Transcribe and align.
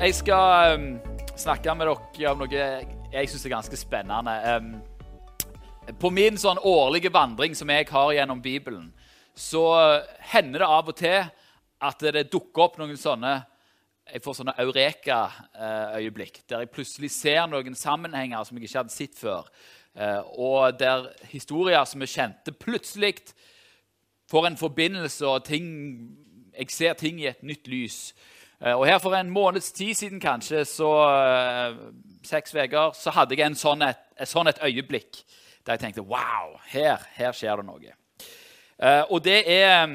jeg 0.00 0.14
skal 0.14 0.74
um, 0.74 0.90
snakke 1.36 1.74
med 1.76 1.88
dere 1.88 2.32
om 2.32 2.42
noe 2.42 2.66
jeg 3.14 3.30
syns 3.30 3.46
er 3.46 3.54
ganske 3.54 3.78
spennende. 3.78 4.34
Um, 4.56 5.94
på 6.00 6.10
min 6.10 6.38
sånn 6.40 6.58
årlige 6.64 7.12
vandring 7.12 7.54
som 7.54 7.70
jeg 7.70 7.86
har 7.90 8.12
gjennom 8.16 8.42
Bibelen, 8.42 8.88
så 9.34 9.64
hender 10.32 10.62
det 10.62 10.70
av 10.70 10.88
og 10.90 10.96
til 10.98 11.20
at 11.84 12.06
det 12.14 12.28
dukker 12.32 12.68
opp 12.68 12.78
noen 12.80 12.96
sånne 12.98 13.42
jeg 14.04 14.20
får 14.20 14.36
sånne 14.36 14.52
eureka-øyeblikk, 14.60 16.42
der 16.48 16.64
jeg 16.64 16.72
plutselig 16.74 17.08
ser 17.14 17.46
noen 17.48 17.76
sammenhenger 17.78 18.44
som 18.44 18.58
jeg 18.58 18.68
ikke 18.68 18.82
hadde 18.82 18.92
sett 18.92 19.16
før. 19.16 19.48
Eh, 19.96 20.20
og 20.36 20.76
der 20.78 21.08
historier 21.30 21.86
som 21.88 22.04
er 22.04 22.10
kjente, 22.12 22.52
plutselig 22.52 23.14
får 24.30 24.50
en 24.50 24.60
forbindelse, 24.60 25.24
og 25.26 25.46
ting, 25.48 25.66
jeg 26.52 26.70
ser 26.70 26.98
ting 27.00 27.22
i 27.22 27.30
et 27.30 27.42
nytt 27.42 27.68
lys. 27.70 27.98
Eh, 28.64 28.72
og 28.72 28.86
her 28.86 28.98
For 28.98 29.14
en 29.14 29.30
måneds 29.30 29.72
tid 29.72 29.94
siden, 29.94 30.20
kanskje, 30.20 30.64
så 30.64 30.90
eh, 31.10 31.76
seks 32.24 32.54
uker, 32.54 32.94
så 32.96 33.12
hadde 33.12 33.36
jeg 33.36 33.46
en 33.46 33.58
sånn 33.58 33.84
et, 33.84 34.00
et, 34.16 34.28
sånn 34.28 34.48
et 34.48 34.62
øyeblikk 34.64 35.20
der 35.64 35.76
jeg 35.76 35.82
tenkte 35.82 36.04
Wow, 36.08 36.56
her, 36.72 37.04
her 37.16 37.32
skjer 37.36 37.60
det 37.60 37.66
noe. 37.68 37.94
Og 39.08 39.20
det 39.24 39.38
er 39.48 39.86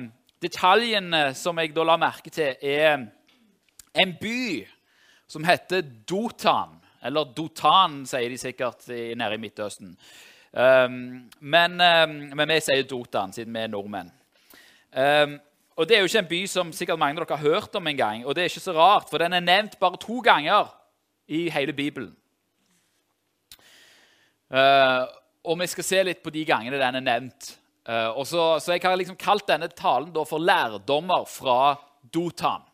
Detaljene 0.42 1.36
som 1.36 1.58
jeg 1.60 1.74
da 1.76 1.84
la 1.84 1.98
merke 2.00 2.32
til, 2.34 2.56
er 2.64 3.04
en 3.94 4.14
by 4.22 4.64
som 5.30 5.44
heter 5.46 5.84
Dotan. 6.10 6.78
Eller 7.06 7.34
Dotan, 7.36 8.00
sier 8.10 8.32
de 8.32 8.40
sikkert 8.40 8.88
nede 8.90 9.36
i 9.36 9.42
Midtøsten. 9.44 9.92
Men, 10.56 11.76
um, 11.76 12.16
men, 12.32 12.46
vi 12.50 12.60
sier 12.64 12.88
Dotan, 12.88 13.36
siden 13.36 13.54
vi 13.54 13.66
er 13.68 13.74
nordmenn. 13.76 14.10
Um, 14.96 15.38
og 15.80 15.88
Det 15.88 15.96
er 15.96 16.02
jo 16.04 16.10
ikke 16.10 16.20
en 16.20 16.28
by 16.28 16.40
som 16.52 16.72
sikkert 16.76 17.00
mange 17.00 17.16
av 17.16 17.24
dere 17.24 17.38
har 17.40 17.54
hørt 17.56 17.76
om 17.80 17.86
en 17.88 17.98
gang. 17.98 18.26
Og 18.28 18.36
det 18.36 18.42
er 18.44 18.50
ikke 18.52 18.66
så 18.66 18.74
rart, 18.76 19.08
for 19.08 19.22
den 19.22 19.34
er 19.34 19.40
nevnt 19.40 19.78
bare 19.80 19.96
to 19.96 20.20
ganger 20.20 20.74
i 21.32 21.46
hele 21.50 21.72
Bibelen. 21.74 22.12
Uh, 24.52 25.08
og 25.48 25.56
vi 25.62 25.70
skal 25.72 25.88
se 25.88 26.04
litt 26.04 26.24
på 26.26 26.36
de 26.36 26.44
gangene 26.44 26.82
den 26.82 27.00
er 27.00 27.06
nevnt. 27.06 27.54
Uh, 27.88 28.12
og 28.12 28.28
så, 28.28 28.60
så 28.60 28.76
Jeg 28.76 28.84
har 28.84 29.00
liksom 29.00 29.16
kalt 29.16 29.48
denne 29.48 29.72
talen 29.72 30.12
for 30.28 30.40
'Lærdommer 30.40 31.24
fra 31.26 31.80
Dotan'. 32.04 32.68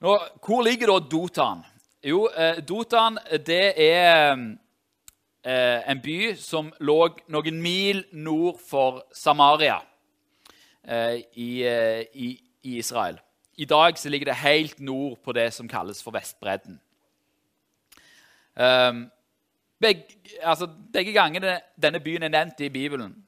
Nå, 0.00 0.18
hvor 0.46 0.62
ligger 0.62 0.86
da 0.86 0.98
Dotan? 1.10 1.64
Jo, 2.04 2.28
uh, 2.30 2.62
Dotan 2.62 3.18
det 3.46 3.74
er 3.76 4.36
en 5.44 6.00
by 6.00 6.36
som 6.38 6.72
lå 6.78 7.08
noen 7.26 7.62
mil 7.62 8.04
nord 8.12 8.60
for 8.62 9.02
Samaria 9.12 9.80
i, 11.32 11.62
eh, 11.62 12.04
i, 12.14 12.42
i, 12.62 12.78
Israel. 12.78 13.20
I 13.56 13.64
dag 13.64 13.94
ligger 14.04 14.24
det 14.24 14.34
helt 14.34 14.80
nord 14.80 15.18
på 15.24 15.32
det 15.32 15.52
som 15.52 15.68
kalles 15.68 16.02
for 16.02 16.10
Vestbredden. 16.10 16.80
Um, 18.56 19.10
begge, 19.80 20.04
altså, 20.42 20.68
begge 20.92 21.12
gangene 21.12 21.60
denne 21.82 22.00
byen 22.00 22.22
er 22.22 22.28
nevnt 22.28 22.60
i 22.60 22.68
Bibelen, 22.68 23.24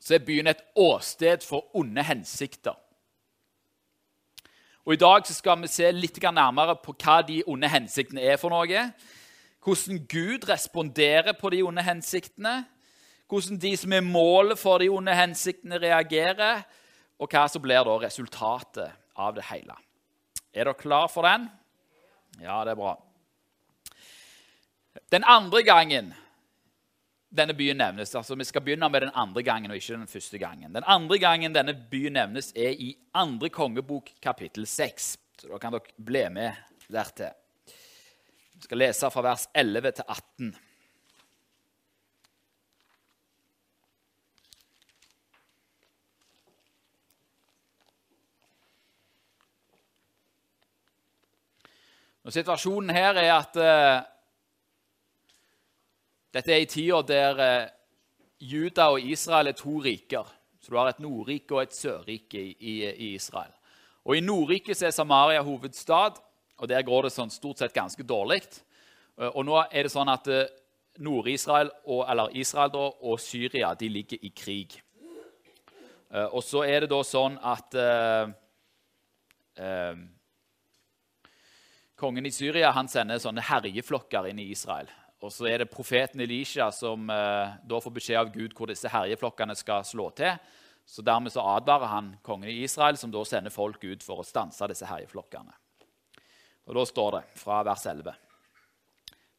så 0.00 0.14
er 0.14 0.24
byen 0.26 0.46
et 0.46 0.62
åsted 0.76 1.44
for 1.48 1.76
onde 1.76 2.02
hensikter. 2.02 2.74
Og 4.84 4.92
I 4.92 4.96
dag 4.96 5.26
skal 5.26 5.60
vi 5.62 5.68
se 5.68 5.90
litt 5.92 6.18
nærmere 6.22 6.76
på 6.82 6.94
hva 6.98 7.20
de 7.22 7.42
onde 7.46 7.68
hensiktene 7.68 8.20
er 8.20 8.36
for 8.36 8.50
noe. 8.50 8.92
Hvordan 9.64 10.06
Gud 10.08 10.48
responderer 10.48 11.32
på 11.32 11.50
de 11.50 11.62
onde 11.62 11.82
hensiktene. 11.82 12.64
Hvordan 13.30 13.60
de 13.62 13.76
som 13.78 13.92
er 13.94 14.02
målet 14.02 14.58
for 14.58 14.82
de 14.82 14.88
onde 14.90 15.14
hensiktene, 15.14 15.78
reagerer. 15.78 16.64
Og 17.20 17.30
hva 17.30 17.44
som 17.52 17.62
blir 17.62 17.84
da 17.86 17.94
resultatet 18.02 18.96
av 19.14 19.36
det 19.36 19.44
hele. 19.50 19.76
Er 20.50 20.66
dere 20.66 20.74
klar 20.74 21.06
for 21.12 21.28
den? 21.28 21.46
Ja, 22.40 22.64
det 22.64 22.74
er 22.74 22.80
bra. 22.80 22.96
Den 25.12 25.26
andre 25.28 25.62
gangen 25.62 26.14
denne 27.30 27.54
byen 27.54 27.78
nevnes. 27.78 28.14
Altså, 28.14 28.34
Vi 28.34 28.44
skal 28.44 28.60
begynne 28.60 28.88
med 28.88 29.00
den 29.00 29.14
andre 29.14 29.42
gangen 29.42 29.70
og 29.70 29.76
ikke 29.76 29.94
den 29.94 30.06
første 30.06 30.38
gangen. 30.38 30.74
Den 30.74 30.84
andre 30.86 31.18
gangen 31.18 31.54
denne 31.54 31.74
byen 31.90 32.12
nevnes, 32.12 32.52
er 32.56 32.70
i 32.70 32.96
andre 33.14 33.48
kongebok, 33.48 34.10
kapittel 34.22 34.66
6. 34.66 35.18
Så 35.38 35.48
da 35.48 35.58
kan 35.58 35.72
dere 35.72 35.94
bli 36.04 36.28
med 36.28 36.52
dertil. 36.90 37.30
Vi 38.54 38.66
skal 38.66 38.78
lese 38.78 39.10
fra 39.10 39.22
vers 39.22 39.46
11 39.54 39.90
til 39.90 40.04
18. 40.08 40.56
Og 52.20 52.32
situasjonen 52.34 52.92
her 52.92 53.16
er 53.16 53.30
at 53.32 53.54
uh, 53.56 54.00
dette 56.36 56.52
er 56.52 56.64
i 56.64 56.68
tida 56.68 57.00
der 57.08 57.40
uh, 57.40 57.70
Juda 58.40 58.90
og 58.92 59.06
Israel 59.08 59.48
er 59.48 59.56
to 59.56 59.78
riker. 59.80 60.28
Så 60.60 60.72
du 60.72 60.76
har 60.76 60.90
et 60.90 61.00
Nordrike 61.00 61.54
og 61.56 61.62
et 61.62 61.76
Sørrike 61.76 62.40
i, 62.40 62.50
i, 62.60 62.74
i 62.84 63.14
Israel. 63.14 63.52
Og 64.04 64.16
I 64.16 64.24
Nordriket 64.24 64.82
er 64.82 64.92
Samaria 64.92 65.40
hovedstad, 65.44 66.20
og 66.60 66.68
der 66.68 66.84
går 66.84 67.08
det 67.08 67.14
sånn 67.14 67.32
stort 67.32 67.62
sett 67.62 67.72
ganske 67.76 68.04
dårlig. 68.04 68.42
Uh, 69.16 69.30
og 69.30 69.46
nå 69.48 69.56
er 69.64 69.88
det 69.88 69.94
sånn 69.94 70.12
at 70.12 70.28
Nord-Israel 71.00 71.70
eller 71.88 72.36
Israel 72.36 72.76
og 72.76 73.16
Syria 73.22 73.72
de 73.78 73.88
ligger 73.88 74.20
i 74.20 74.32
krig. 74.36 74.74
Og 76.10 76.42
så 76.44 76.64
er 76.66 76.82
det 76.82 76.90
da 76.90 76.98
sånn 77.06 77.38
at 77.46 77.76
Kongen 82.00 82.26
i 82.26 82.30
Syria 82.32 82.70
han 82.72 82.88
sender 82.88 83.18
sånne 83.20 83.42
herjeflokker 83.44 84.30
inn 84.30 84.38
i 84.40 84.46
Israel. 84.54 84.88
Og 85.20 85.28
så 85.34 85.50
er 85.50 85.60
det 85.60 85.66
profeten 85.68 86.22
Elisha 86.24 86.70
som 86.72 87.10
eh, 87.12 87.58
da 87.60 87.80
får 87.84 87.92
beskjed 87.92 88.16
av 88.22 88.30
Gud 88.32 88.54
hvor 88.56 88.70
disse 88.70 88.88
herjeflokkene 88.88 89.52
skal 89.58 89.84
slå 89.84 90.06
til. 90.16 90.38
Så 90.88 91.04
Dermed 91.04 91.34
så 91.34 91.44
advarer 91.44 91.92
han 91.92 92.08
kongen 92.24 92.48
i 92.48 92.62
Israel, 92.64 92.96
som 92.96 93.12
da 93.12 93.20
sender 93.28 93.52
folk 93.52 93.84
ut 93.84 94.00
for 94.00 94.22
å 94.22 94.24
stanse 94.24 94.70
disse 94.72 94.88
herjeflokkene. 94.88 95.52
Og 96.72 96.78
Da 96.78 96.86
står 96.88 97.18
det 97.18 97.22
fra 97.42 97.60
vers 97.68 97.84
11. 97.92 98.16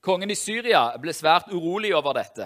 Kongen 0.05 0.29
i 0.29 0.37
Syria 0.37 0.83
ble 1.01 1.17
svært 1.17 1.49
urolig 1.49 1.95
over 1.97 2.13
dette. 2.19 2.45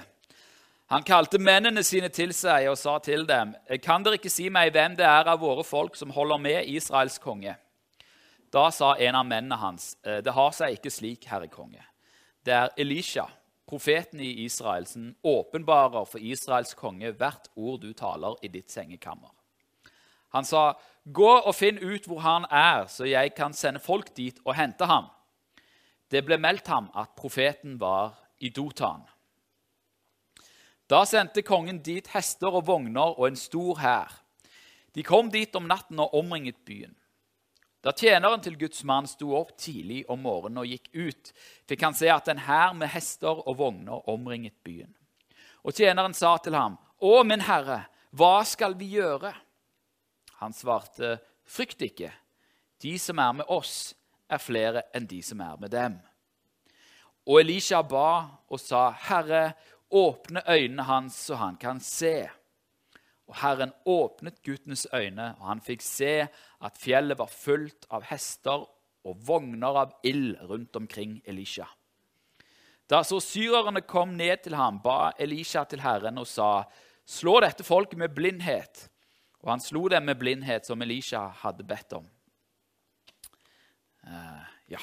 Han 0.95 1.03
kalte 1.03 1.43
mennene 1.43 1.83
sine 1.83 2.07
til 2.07 2.31
seg 2.31 2.69
og 2.71 2.79
sa 2.79 2.95
til 3.03 3.27
dem.: 3.27 3.51
Kan 3.83 4.07
dere 4.07 4.15
ikke 4.15 4.31
si 4.31 4.47
meg 4.47 4.71
hvem 4.71 4.95
det 4.95 5.11
er 5.11 5.27
av 5.27 5.43
våre 5.43 5.67
folk 5.67 5.99
som 5.99 6.15
holder 6.15 6.39
med 6.39 6.71
Israels 6.71 7.19
konge? 7.19 7.57
Da 8.55 8.69
sa 8.71 8.95
en 8.95 9.15
av 9.15 9.25
mennene 9.27 9.55
hans.: 9.59 9.97
Det 10.03 10.31
har 10.31 10.51
seg 10.55 10.77
ikke 10.77 10.91
slik, 10.93 11.25
herre 11.27 11.49
konge. 11.51 11.83
Det 12.45 12.53
er 12.53 12.69
Elisha, 12.79 13.25
profeten 13.67 14.21
i 14.23 14.45
Israel, 14.45 14.85
som 14.87 15.15
åpenbarer 15.23 16.05
for 16.07 16.23
Israels 16.23 16.73
konge 16.73 17.11
hvert 17.11 17.49
ord 17.55 17.81
du 17.81 17.91
taler 17.93 18.37
i 18.41 18.47
ditt 18.47 18.71
sengekammer. 18.71 19.33
Han 20.29 20.45
sa, 20.45 20.73
'Gå 21.03 21.31
og 21.45 21.55
finn 21.55 21.77
ut 21.79 22.07
hvor 22.07 22.19
han 22.19 22.45
er, 22.51 22.87
så 22.87 23.05
jeg 23.05 23.35
kan 23.35 23.53
sende 23.53 23.79
folk 23.79 24.15
dit 24.15 24.39
og 24.45 24.55
hente 24.55 24.85
ham.' 24.85 25.09
Det 26.11 26.25
ble 26.25 26.37
meldt 26.37 26.67
ham 26.67 26.89
at 26.95 27.15
profeten 27.17 27.79
var 27.79 28.13
i 28.39 28.49
Dotan. 28.49 29.03
Da 30.89 31.03
sendte 31.05 31.41
kongen 31.41 31.81
dit 31.83 32.07
hester 32.07 32.47
og 32.47 32.67
vogner 32.67 33.19
og 33.19 33.27
en 33.27 33.35
stor 33.35 33.75
hær. 33.75 34.21
De 34.95 35.03
kom 35.03 35.31
dit 35.31 35.55
om 35.55 35.63
natten 35.63 35.99
og 35.99 36.13
omringet 36.13 36.55
byen. 36.65 36.95
Da 37.85 37.91
tjeneren 37.93 38.41
til 38.41 38.55
Guds 38.57 38.81
mann 38.81 39.05
sto 39.05 39.35
opp 39.37 39.51
tidlig 39.61 39.99
om 40.09 40.23
morgenen 40.25 40.63
og 40.63 40.71
gikk 40.71 40.87
ut, 40.97 41.29
fikk 41.69 41.83
han 41.85 41.93
se 41.93 42.09
at 42.09 42.31
en 42.31 42.41
hær 42.41 42.73
med 42.73 42.89
hester 42.89 43.43
og 43.43 43.59
vogner 43.59 44.07
omringet 44.09 44.55
byen. 44.65 44.89
Og 45.61 45.77
tjeneren 45.77 46.15
sa 46.17 46.37
til 46.37 46.57
ham, 46.57 46.79
'Å, 46.97 47.23
min 47.23 47.45
herre, 47.45 47.85
hva 48.09 48.43
skal 48.43 48.73
vi 48.73 48.97
gjøre?' 48.97 49.35
Han 50.41 50.53
svarte, 50.53 51.19
'Frykt 51.45 51.81
ikke. 51.81 52.11
De 52.81 52.97
som 52.97 53.19
er 53.19 53.31
med 53.33 53.45
oss, 53.47 53.93
er 54.29 54.37
flere 54.37 54.81
enn 54.95 55.05
de 55.05 55.21
som 55.21 55.41
er 55.41 55.57
med 55.57 55.69
dem.' 55.69 56.01
Og 57.27 57.39
Elisha 57.39 57.83
ba 57.83 58.41
og 58.49 58.59
sa, 58.59 58.89
'Herre, 58.91 59.53
åpne 59.91 60.41
øynene 60.49 60.83
hans, 60.83 61.13
så 61.13 61.35
han 61.35 61.57
kan 61.57 61.79
se.' 61.79 62.31
Og 63.25 63.37
Herren 63.41 63.73
åpnet 63.89 64.41
guttens 64.45 64.85
øyne, 64.93 65.31
og 65.39 65.47
han 65.49 65.61
fikk 65.63 65.81
se 65.81 66.27
at 66.27 66.77
fjellet 66.77 67.17
var 67.17 67.31
fullt 67.31 67.87
av 67.89 68.05
hester 68.11 68.67
og 69.05 69.21
vogner 69.25 69.81
av 69.81 69.95
ild 70.05 70.37
rundt 70.49 70.75
omkring 70.77 71.17
Elisha. 71.25 71.65
Da 72.89 73.01
så 73.03 73.17
syrerne 73.23 73.81
kom 73.81 74.13
ned 74.17 74.43
til 74.45 74.55
ham, 74.57 74.77
ba 74.83 75.11
Elisha 75.19 75.63
til 75.65 75.81
Herren 75.81 76.21
og 76.21 76.27
sa, 76.29 76.65
Slå 77.05 77.37
dette 77.43 77.61
folket 77.61 77.99
med 78.01 78.13
blindhet. 78.17 78.87
Og 79.45 79.51
han 79.51 79.61
slo 79.61 79.83
dem 79.93 80.07
med 80.09 80.17
blindhet, 80.17 80.65
som 80.65 80.81
Elisha 80.81 81.27
hadde 81.43 81.65
bedt 81.69 81.93
om. 81.93 82.07
Uh, 84.05 84.41
ja, 84.73 84.81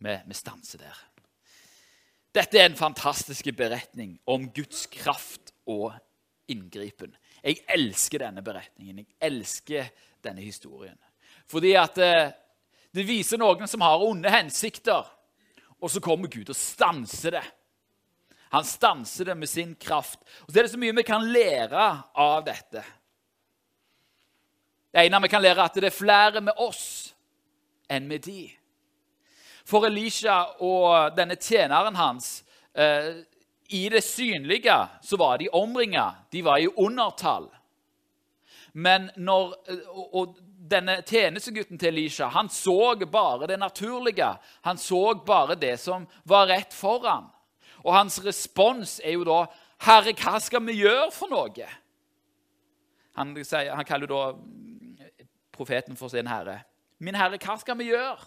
vi, 0.00 0.14
vi 0.24 0.36
stanser 0.36 0.80
der. 0.80 1.02
Dette 2.36 2.60
er 2.60 2.70
en 2.70 2.76
fantastisk 2.76 3.48
beretning 3.56 4.16
om 4.24 4.48
Guds 4.56 4.86
kraft 4.92 5.52
og 5.68 5.92
inngripen. 6.48 7.12
Jeg 7.46 7.62
elsker 7.70 8.24
denne 8.24 8.42
beretningen. 8.42 9.04
Jeg 9.04 9.18
elsker 9.28 9.90
denne 10.24 10.42
historien. 10.42 10.96
Fordi 11.46 11.76
at 11.78 11.98
eh, 12.02 12.32
Det 12.96 13.04
viser 13.04 13.36
noen 13.36 13.68
som 13.68 13.82
har 13.84 14.02
onde 14.02 14.30
hensikter. 14.32 15.04
Og 15.84 15.90
så 15.92 16.00
kommer 16.00 16.30
Gud 16.32 16.48
og 16.48 16.56
stanser 16.56 17.36
det. 17.36 17.44
Han 18.54 18.64
stanser 18.64 19.24
det 19.28 19.34
med 19.36 19.48
sin 19.48 19.74
kraft. 19.74 20.22
Og 20.46 20.52
så 20.52 20.58
er 20.58 20.64
det 20.64 20.72
så 20.72 20.80
mye 20.80 20.94
vi 20.96 21.04
kan 21.04 21.26
lære 21.28 21.86
av 22.14 22.44
dette. 22.46 22.84
Det 24.90 25.04
ene 25.04 25.20
vi 25.20 25.28
kan 25.28 25.42
lære, 25.44 25.60
er 25.60 25.68
at 25.68 25.76
det 25.76 25.90
er 25.90 25.98
flere 25.98 26.40
med 26.40 26.56
oss 26.56 27.12
enn 27.92 28.06
med 28.08 28.24
de. 28.24 28.46
For 29.66 29.84
Elisha 29.84 30.38
og 30.64 31.12
denne 31.18 31.36
tjeneren 31.36 31.98
hans 31.98 32.38
eh, 32.72 33.26
I 33.68 33.88
det 33.88 34.04
synlige 34.04 34.88
så 35.02 35.16
var 35.16 35.38
de 35.38 35.48
omringa. 35.48 36.10
De 36.30 36.42
var 36.44 36.58
i 36.58 36.68
undertall. 36.68 37.48
Men 38.72 39.10
når, 39.16 39.54
og, 39.88 40.14
og 40.14 40.36
denne 40.70 41.00
tjenestegutten 41.06 41.78
til 41.78 41.94
Elisha 41.94 42.28
han 42.28 42.48
så 42.52 42.94
bare 43.12 43.46
det 43.46 43.58
naturlige. 43.58 44.36
Han 44.62 44.78
så 44.78 45.14
bare 45.26 45.54
det 45.54 45.78
som 45.80 46.06
var 46.24 46.46
rett 46.50 46.74
foran. 46.74 47.30
Og 47.84 47.94
hans 47.94 48.18
respons 48.24 49.00
er 49.04 49.12
jo 49.12 49.24
da 49.24 49.46
'Herre, 49.78 50.12
hva 50.12 50.38
skal 50.40 50.66
vi 50.66 50.80
gjøre 50.80 51.10
for 51.12 51.28
noe?' 51.28 51.68
Han, 53.16 53.36
han 53.52 53.84
kaller 53.84 54.06
da 54.06 54.34
profeten 55.52 55.96
for 55.96 56.08
sin 56.08 56.26
herre. 56.26 56.60
'Min 56.98 57.14
herre, 57.14 57.38
hva 57.38 57.58
skal 57.58 57.78
vi 57.78 57.84
gjøre?' 57.84 58.26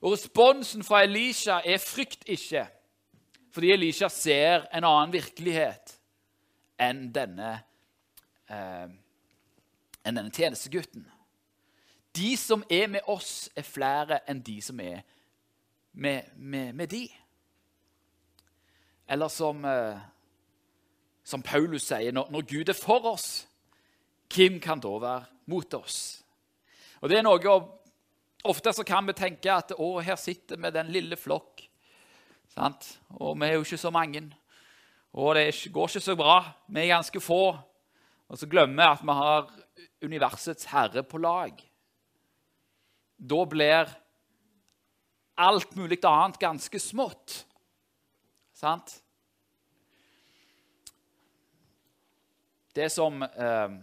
Og 0.00 0.12
Responsen 0.12 0.84
fra 0.84 1.02
Elisha 1.02 1.60
er 1.64 1.78
'frykt 1.78 2.24
ikke', 2.28 2.66
fordi 3.58 3.72
Elisha 3.72 4.06
ser 4.08 4.68
en 4.70 4.84
annen 4.86 5.10
virkelighet 5.10 5.96
enn 6.78 7.08
denne, 7.10 7.56
eh, 8.46 8.84
enn 10.06 10.14
denne 10.20 10.30
tjenestegutten. 10.30 11.02
De 12.14 12.36
som 12.38 12.62
er 12.70 12.86
med 12.86 13.10
oss, 13.10 13.48
er 13.58 13.66
flere 13.66 14.20
enn 14.30 14.44
de 14.46 14.60
som 14.62 14.78
er 14.78 15.02
med, 15.90 16.30
med, 16.36 16.70
med 16.72 16.86
de. 16.94 17.02
Eller 19.10 19.34
som, 19.34 19.64
eh, 19.66 19.98
som 21.26 21.42
Paulus 21.42 21.90
sier, 21.90 22.14
når, 22.14 22.30
når, 22.30 22.46
Gud 22.46 22.70
er 22.70 22.78
for 22.78 23.10
oss, 23.10 23.48
hvem 24.30 24.60
kan 24.62 24.78
da 24.78 24.94
være 25.02 25.50
mot 25.50 25.74
oss? 25.74 26.22
Og 27.02 27.10
det 27.10 27.18
er 27.18 27.26
noe 27.26 27.58
Ofte 28.46 28.70
så 28.70 28.84
kan 28.86 29.02
vi 29.02 29.18
tenke 29.18 29.50
at 29.50 29.74
å, 29.74 29.96
her 29.98 30.14
sitter 30.14 30.62
vi, 30.62 30.70
den 30.70 30.94
lille 30.94 31.16
flokk. 31.18 31.57
Sant? 32.52 32.98
Og 33.20 33.36
vi 33.38 33.46
er 33.46 33.56
jo 33.56 33.64
ikke 33.66 33.80
så 33.80 33.90
mange. 33.94 34.22
Og 35.12 35.34
det 35.34 35.50
går 35.72 35.88
ikke 35.88 36.04
så 36.04 36.16
bra. 36.16 36.38
Vi 36.68 36.80
er 36.80 36.94
ganske 36.94 37.20
få. 37.20 37.42
Og 38.28 38.38
så 38.38 38.46
glemmer 38.46 38.76
vi 38.76 38.92
at 38.92 39.02
vi 39.02 39.16
har 39.20 39.50
universets 40.04 40.68
herre 40.72 41.02
på 41.02 41.18
lag. 41.18 41.54
Da 43.18 43.44
blir 43.50 43.90
alt 45.38 45.76
mulig 45.76 45.98
annet 46.04 46.38
ganske 46.38 46.80
smått. 46.82 47.44
Sant? 48.54 48.98
Det 52.74 52.90
som 52.92 53.22
eh, 53.22 53.78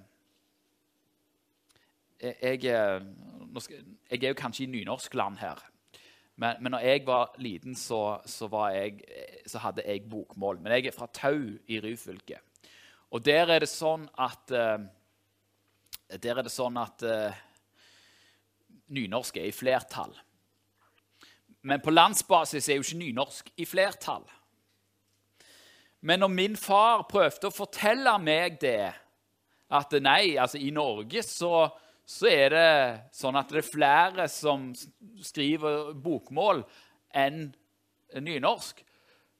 jeg, 2.21 2.63
jeg, 2.63 4.23
er 4.23 4.27
jo 4.27 4.37
kanskje 4.39 4.63
i 4.63 4.71
nynorskland 4.71 5.39
her. 5.41 5.59
Men, 6.35 6.59
men 6.59 6.75
når 6.75 6.83
jeg 6.83 7.05
var 7.07 7.35
liten, 7.39 7.75
så, 7.79 8.19
så, 8.25 8.49
var 8.51 8.73
jeg, 8.75 8.99
så, 9.47 9.61
hadde 9.63 9.85
jeg 9.87 10.03
bokmål. 10.09 10.59
Men 10.59 10.75
jeg 10.75 10.89
er 10.89 10.95
fra 10.95 11.07
Tau 11.13 11.55
i 11.67 11.79
Ryfylke. 11.79 12.41
Og 13.15 13.23
der 13.23 13.53
er 13.53 13.63
det 13.63 13.71
sånn 13.71 14.07
at 14.19 14.51
uh, 14.51 14.81
Der 16.11 16.37
er 16.37 16.43
det 16.43 16.51
sånn 16.51 16.75
at 16.77 17.05
uh, 17.07 17.37
nynorsk 18.91 19.37
er 19.39 19.47
i 19.49 19.55
flertall. 19.55 20.11
Men 21.65 21.81
på 21.81 21.93
landsbasis 21.93 22.67
er 22.69 22.77
jo 22.77 22.85
ikke 22.85 22.99
nynorsk 22.99 23.49
i 23.57 23.65
flertall. 23.65 24.25
Men 26.05 26.21
når 26.21 26.33
min 26.35 26.57
far 26.59 27.07
prøvde 27.09 27.49
å 27.49 27.55
fortelle 27.55 28.11
meg 28.21 28.59
det, 28.61 28.91
at 29.73 29.95
nei, 29.97 30.35
altså 30.37 30.59
i 30.61 30.69
Norge 30.69 31.23
så, 31.25 31.65
så 32.05 32.29
er 32.29 32.53
det 32.53 32.71
sånn 33.17 33.37
at 33.39 33.49
det 33.49 33.63
er 33.63 33.67
flere 33.67 34.27
som 34.29 34.69
skriver 35.25 35.93
bokmål 35.97 36.61
enn 37.15 37.47
nynorsk, 38.21 38.83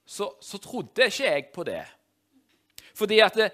så, 0.06 0.32
så 0.42 0.60
trodde 0.62 1.08
ikke 1.08 1.30
jeg 1.30 1.46
på 1.54 1.66
det. 1.68 1.84
Fordi 2.96 3.20
at 3.22 3.38
det, 3.38 3.52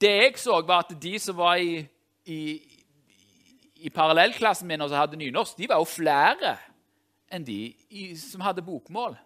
det 0.00 0.14
jeg 0.14 0.40
så, 0.40 0.60
var 0.64 0.86
at 0.86 0.96
de 1.00 1.14
som 1.20 1.36
var 1.38 1.60
i, 1.60 1.80
i, 2.28 2.40
i 3.84 3.92
parallellklassen 3.92 4.68
min 4.68 4.84
og 4.84 4.90
som 4.90 5.00
hadde 5.00 5.20
nynorsk, 5.20 5.56
de 5.58 5.68
var 5.70 5.80
jo 5.82 5.88
flere 5.88 6.56
enn 7.32 7.44
de 7.44 7.60
i, 7.90 8.10
som 8.16 8.44
hadde 8.44 8.64
bokmål. 8.64 9.16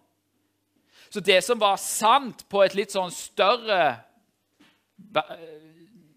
Så 1.13 1.21
det 1.23 1.39
som 1.45 1.59
var 1.61 1.77
sant 1.81 2.43
på 2.49 2.63
et 2.65 2.75
litt 2.77 2.93
sånn 2.95 3.13
større 3.13 3.83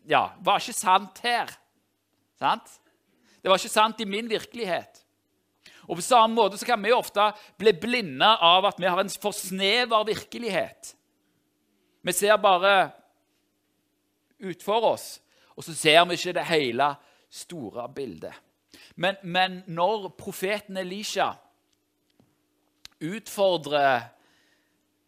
Ja, 0.06 0.30
var 0.46 0.62
ikke 0.62 0.76
sant 0.76 1.18
her. 1.24 1.50
Sant? 2.40 2.78
Det 3.42 3.50
var 3.50 3.60
ikke 3.60 3.72
sant 3.72 4.00
i 4.02 4.08
min 4.08 4.28
virkelighet. 4.30 5.02
Og 5.86 5.96
På 5.96 6.02
samme 6.02 6.34
måte 6.34 6.58
så 6.58 6.66
kan 6.66 6.82
vi 6.82 6.92
ofte 6.92 7.30
bli 7.58 7.72
blinde 7.78 8.26
av 8.26 8.66
at 8.66 8.80
vi 8.80 8.88
har 8.90 9.00
en 9.00 9.10
for 9.10 9.36
snever 9.36 10.06
virkelighet. 10.08 10.94
Vi 12.02 12.12
ser 12.12 12.36
bare 12.42 12.90
utfor 14.42 14.92
oss, 14.92 15.06
og 15.56 15.64
så 15.64 15.74
ser 15.74 16.04
vi 16.06 16.18
ikke 16.18 16.34
det 16.36 16.48
hele 16.50 16.90
store 17.30 17.88
bildet. 17.94 18.34
Men, 18.96 19.16
men 19.22 19.62
når 19.66 20.10
profeten 20.18 20.76
Elisha 20.76 21.32
utfordrer 23.00 24.08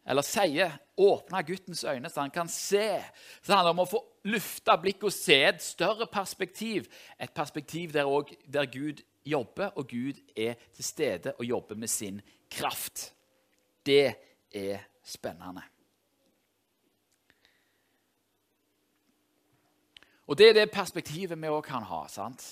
eller 0.09 0.25
sier, 0.25 0.73
åpne 0.97 1.43
guttens 1.45 1.83
øyne 1.85 2.09
så 2.09 2.23
han 2.23 2.33
kan 2.33 2.49
se. 2.49 2.97
Så 3.41 3.51
det 3.51 3.55
handler 3.55 3.75
om 3.75 3.83
å 3.83 3.89
få 3.91 4.01
lufta 4.25 4.73
blikket 4.81 5.05
og 5.11 5.13
se 5.13 5.37
et 5.51 5.61
større 5.61 6.07
perspektiv. 6.09 6.89
Et 7.21 7.31
perspektiv 7.31 7.93
der, 7.93 8.09
også, 8.09 8.35
der 8.49 8.65
Gud 8.65 9.03
jobber, 9.25 9.69
og 9.77 9.87
Gud 9.87 10.17
er 10.35 10.57
til 10.73 10.85
stede 10.85 11.33
og 11.37 11.45
jobber 11.45 11.75
med 11.75 11.87
sin 11.87 12.21
kraft. 12.51 13.11
Det 13.85 14.15
er 14.51 14.81
spennende. 15.05 15.61
Og 20.29 20.37
Det 20.37 20.49
er 20.49 20.53
det 20.53 20.71
perspektivet 20.71 21.37
vi 21.41 21.49
òg 21.49 21.61
kan 21.65 21.83
ha. 21.83 22.03
sant? 22.07 22.43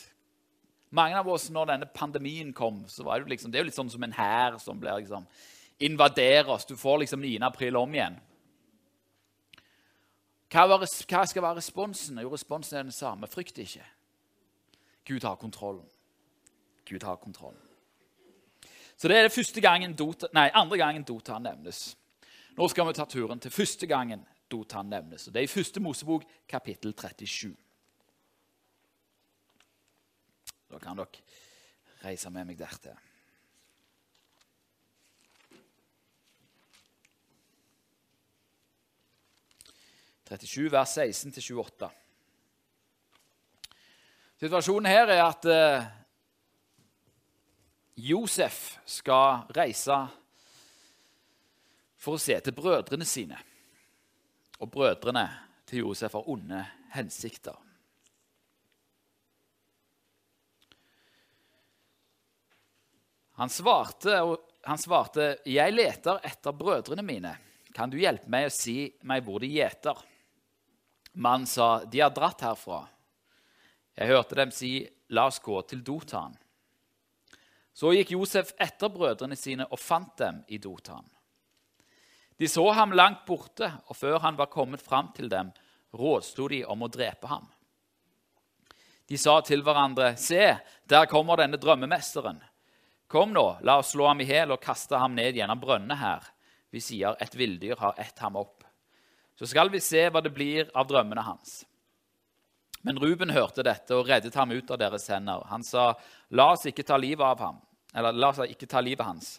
Mange 0.89 1.17
av 1.17 1.27
oss, 1.27 1.49
når 1.49 1.65
denne 1.65 1.85
pandemien 1.85 2.53
kom, 2.53 2.85
så 2.87 3.03
var 3.03 3.19
det, 3.19 3.29
liksom, 3.29 3.51
det 3.51 3.59
er 3.59 3.65
jo 3.65 3.69
litt 3.69 3.77
sånn 3.77 3.91
som 3.91 4.03
en 4.03 4.15
hær 4.17 4.57
som 4.57 4.79
blir 4.79 5.01
liksom, 5.01 5.25
invadere 5.79 6.45
oss. 6.51 6.65
Du 6.65 6.75
får 6.75 6.97
liksom 6.97 7.21
9. 7.21 7.37
april 7.41 7.75
om 7.75 7.93
igjen. 7.93 8.17
Hva, 10.47 10.79
skal 10.87 11.43
være 11.43 11.59
responsen? 11.59 12.19
Jo, 12.23 12.31
responsen 12.31 12.77
er 12.77 12.83
den 12.87 12.95
samme. 12.95 13.27
Frykt 13.27 13.57
ikke. 13.57 13.83
Gud 15.07 15.23
har 15.23 15.35
kontrollen. 15.35 15.85
Gud 16.87 17.03
har 17.03 17.15
kontrollen. 17.15 17.61
Så 18.97 19.07
det 19.07 19.17
er 19.17 19.27
det 19.27 19.61
gangen 19.61 19.93
Dota, 19.93 20.27
nei, 20.33 20.49
andre 20.53 20.77
gangen 20.77 21.03
Dotan 21.03 21.43
nevnes. 21.43 21.97
Nå 22.57 22.67
skal 22.67 22.87
vi 22.87 22.93
ta 22.97 23.05
turen 23.05 23.39
til 23.39 23.51
første 23.51 23.87
gangen 23.87 24.25
Dotan 24.51 24.89
nevnes. 24.89 25.27
og 25.27 25.33
Det 25.33 25.39
er 25.39 25.43
i 25.43 25.51
første 25.51 25.79
Mosebok, 25.79 26.23
kapittel 26.49 26.93
37. 26.93 27.55
Da 30.71 30.79
kan 30.79 30.97
dere 30.97 31.21
reise 32.03 32.29
med 32.29 32.45
meg 32.45 32.57
dertil. 32.57 32.97
37, 40.27 40.67
vers 40.71 40.97
16-28. 40.97 41.89
Situasjonen 44.37 44.89
her 44.91 45.09
er 45.09 45.23
at 45.23 45.45
eh, 45.49 45.85
Josef 48.09 48.77
skal 48.85 49.47
reise 49.55 49.95
for 51.97 52.17
å 52.17 52.21
se 52.21 52.35
til 52.43 52.55
brødrene 52.55 53.07
sine. 53.07 53.39
Og 54.61 54.69
brødrene 54.73 55.25
til 55.69 55.85
Josef 55.85 56.13
har 56.13 56.29
onde 56.29 56.59
hensikter. 56.93 57.55
Han 63.37 63.49
svarte, 63.53 64.13
han 64.65 64.79
svarte, 64.81 65.37
'Jeg 65.45 65.73
leter 65.73 66.19
etter 66.25 66.51
brødrene 66.57 67.05
mine. 67.05 67.35
Kan 67.73 67.89
du 67.89 67.99
hjelpe 68.01 68.29
meg 68.29 68.47
å 68.47 68.53
si 68.53 68.93
meg 69.05 69.23
hvor 69.23 69.39
de 69.39 69.49
gjeter?' 69.53 70.06
Mannen 71.17 71.47
sa, 71.49 71.83
'De 71.85 71.99
har 71.99 72.13
dratt 72.13 72.41
herfra.' 72.45 72.87
Jeg 73.97 74.07
hørte 74.07 74.35
dem 74.35 74.51
si, 74.51 74.87
'La 75.09 75.25
oss 75.25 75.39
gå 75.39 75.61
til 75.65 75.81
Dotan.' 75.81 76.37
Så 77.73 77.93
gikk 77.93 78.11
Josef 78.13 78.53
etter 78.61 78.89
brødrene 78.89 79.35
sine 79.37 79.65
og 79.65 79.79
fant 79.81 80.13
dem 80.17 80.43
i 80.47 80.57
Dotan. 80.57 81.05
De 82.37 82.47
så 82.47 82.65
ham 82.73 82.93
langt 82.93 83.25
borte, 83.25 83.69
og 83.89 83.97
før 83.97 84.19
han 84.19 84.37
var 84.37 84.49
kommet 84.53 84.81
fram 84.81 85.09
til 85.13 85.29
dem, 85.29 85.49
rådslo 85.93 86.47
de 86.53 86.63
om 86.65 86.85
å 86.85 86.89
drepe 86.89 87.27
ham. 87.27 87.47
De 89.09 89.17
sa 89.17 89.41
til 89.41 89.63
hverandre, 89.63 90.15
'Se, 90.17 90.59
der 90.85 91.05
kommer 91.05 91.37
denne 91.37 91.57
drømmemesteren.' 91.57 92.43
Kom 93.07 93.31
nå, 93.33 93.57
la 93.61 93.77
oss 93.79 93.93
slå 93.95 94.07
ham 94.07 94.19
i 94.19 94.25
hjel 94.25 94.51
og 94.51 94.61
kaste 94.61 94.97
ham 94.99 95.15
ned 95.15 95.33
gjennom 95.33 95.59
brønnene 95.59 95.95
her. 95.95 96.23
Vi 96.69 96.79
sier 96.83 97.15
et 97.21 97.35
villdyr 97.35 97.79
har 97.79 97.95
ett 97.97 98.19
ham 98.19 98.35
opp. 98.35 98.66
Så 99.37 99.47
skal 99.47 99.69
vi 99.69 99.81
se 99.83 100.07
hva 100.09 100.21
det 100.25 100.33
blir 100.33 100.71
av 100.73 100.87
drømmene 100.89 101.21
hans. 101.21 101.61
Men 102.81 102.99
Ruben 103.01 103.33
hørte 103.33 103.65
dette 103.65 103.93
og 103.93 104.07
reddet 104.09 104.35
ham 104.37 104.53
ut 104.53 104.71
av 104.71 104.79
deres 104.81 105.07
hender. 105.11 105.43
Han 105.51 105.65
sa, 105.65 105.91
la 106.29 106.51
oss 106.53 106.65
ikke 106.69 106.85
ta 106.87 106.97
livet 106.97 107.25
av 107.25 107.41
ham, 107.41 107.59
eller 107.93 108.15
la 108.17 108.31
oss 108.33 108.41
ikke 108.47 108.69
ta 108.69 108.81
livet 108.81 109.05
hans. 109.05 109.37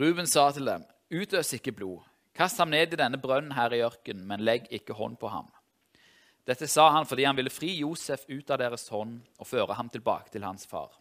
Ruben 0.00 0.28
sa 0.30 0.50
til 0.54 0.68
dem, 0.68 0.84
utøs 1.10 1.54
ikke 1.56 1.74
blod. 1.76 2.04
Kast 2.36 2.60
ham 2.62 2.70
ned 2.72 2.94
i 2.94 2.98
denne 3.00 3.18
brønnen 3.20 3.56
her 3.56 3.74
i 3.74 3.82
ørkenen, 3.84 4.26
men 4.28 4.44
legg 4.46 4.70
ikke 4.72 4.96
hånd 4.96 5.18
på 5.20 5.30
ham. 5.32 5.50
Dette 6.46 6.66
sa 6.70 6.88
han 6.94 7.06
fordi 7.06 7.26
han 7.28 7.36
ville 7.36 7.52
fri 7.52 7.74
Josef 7.82 8.24
ut 8.30 8.50
av 8.50 8.62
deres 8.62 8.88
hånd 8.90 9.18
og 9.38 9.48
føre 9.48 9.76
ham 9.76 9.90
tilbake 9.92 10.32
til 10.32 10.46
hans 10.46 10.64
far. 10.66 10.94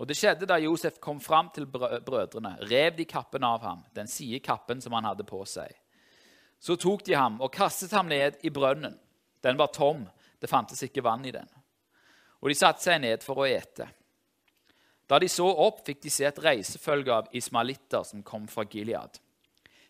Og 0.00 0.08
Det 0.08 0.16
skjedde 0.18 0.48
da 0.48 0.56
Josef 0.58 0.98
kom 1.02 1.20
fram 1.20 1.50
til 1.54 1.66
brødrene, 1.66 2.56
rev 2.66 2.96
de 2.96 3.04
kappen 3.06 3.44
av 3.44 3.62
ham, 3.62 3.82
den 3.94 4.08
side 4.10 4.40
kappen 4.42 4.80
som 4.80 4.94
han 4.96 5.06
hadde 5.06 5.26
på 5.28 5.42
seg. 5.46 5.70
Så 6.62 6.76
tok 6.78 7.02
de 7.04 7.16
ham 7.18 7.40
og 7.42 7.50
kastet 7.50 7.90
ham 7.96 8.06
ned 8.06 8.38
i 8.46 8.50
brønnen. 8.54 8.94
Den 9.42 9.58
var 9.58 9.72
tom, 9.74 10.04
det 10.38 10.50
fantes 10.50 10.84
ikke 10.86 11.02
vann 11.02 11.24
i 11.26 11.34
den. 11.34 11.48
Og 12.38 12.50
de 12.50 12.54
satte 12.54 12.84
seg 12.84 13.00
ned 13.02 13.24
for 13.26 13.42
å 13.42 13.48
ete. 13.50 13.88
Da 15.10 15.18
de 15.18 15.26
så 15.28 15.48
opp, 15.50 15.82
fikk 15.86 16.04
de 16.04 16.12
se 16.14 16.28
et 16.28 16.38
reisefølge 16.38 17.10
av 17.14 17.34
ismalitter 17.34 18.06
som 18.06 18.22
kom 18.22 18.46
fra 18.50 18.62
Gilead. 18.70 19.18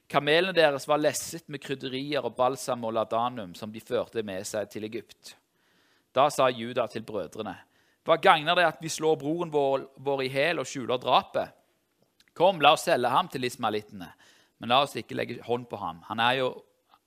Kamelene 0.08 0.56
deres 0.56 0.88
var 0.88 1.00
lesset 1.00 1.44
med 1.52 1.60
krydderier 1.60 2.24
og 2.24 2.34
balsam 2.36 2.88
og 2.88 2.96
ladanum 2.96 3.52
som 3.56 3.72
de 3.72 3.80
førte 3.80 4.24
med 4.24 4.48
seg 4.48 4.72
til 4.72 4.88
Egypt. 4.88 5.36
Da 6.12 6.26
sa 6.32 6.48
Juda 6.48 6.88
til 6.88 7.04
brødrene.: 7.04 7.54
Hva 8.04 8.16
gagner 8.16 8.56
det 8.56 8.66
at 8.66 8.82
vi 8.82 8.88
slår 8.88 9.16
broren 9.20 9.52
vår, 9.52 9.86
vår 9.96 10.24
i 10.24 10.28
hæl 10.32 10.60
og 10.60 10.68
skjuler 10.68 11.00
drapet? 11.00 11.52
Kom, 12.32 12.60
la 12.60 12.72
oss 12.72 12.88
selge 12.88 13.08
ham 13.12 13.28
til 13.28 13.44
ismalittene, 13.44 14.08
men 14.62 14.70
la 14.70 14.84
oss 14.84 14.94
ikke 14.94 15.16
legge 15.18 15.42
hånd 15.42 15.66
på 15.66 15.78
ham. 15.82 16.04
Han 16.06 16.20
er 16.22 16.36
jo 16.38 16.52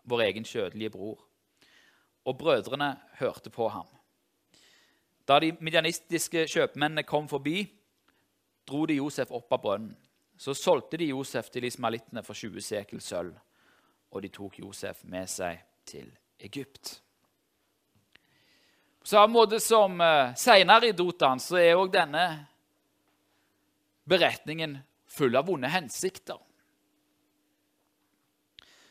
vår 0.04 0.26
egen 0.26 0.44
kjødelige 0.44 0.92
bror. 0.92 1.22
Og 2.28 2.36
brødrene 2.38 2.90
hørte 3.16 3.50
på 3.50 3.70
ham. 3.72 3.88
Da 5.24 5.38
de 5.40 5.54
midjanistiske 5.64 6.44
kjøpmennene 6.52 7.06
kom 7.08 7.30
forbi, 7.32 7.62
dro 8.68 8.84
de 8.86 8.98
Josef 9.00 9.32
opp 9.32 9.56
av 9.56 9.62
brønnen. 9.64 9.94
Så 10.36 10.52
solgte 10.52 11.00
de 11.00 11.08
Josef 11.14 11.48
til 11.48 11.64
ismalittene 11.64 12.20
for 12.28 12.36
20 12.36 12.60
sekel 12.60 13.00
sølv, 13.00 13.38
og 14.12 14.26
de 14.26 14.30
tok 14.36 14.60
Josef 14.60 15.06
med 15.08 15.32
seg 15.32 15.62
til 15.88 16.10
Egypt. 16.44 16.98
På 19.00 19.14
samme 19.14 19.32
måte 19.32 19.62
som 19.64 19.96
uh, 20.02 20.36
seinere 20.36 20.90
i 20.92 20.98
Dotan 20.98 21.40
så 21.40 21.62
er 21.62 21.80
òg 21.80 21.94
denne 21.94 22.26
beretningen 24.04 24.76
full 25.08 25.40
av 25.40 25.48
vonde 25.48 25.72
hensikter. 25.72 26.42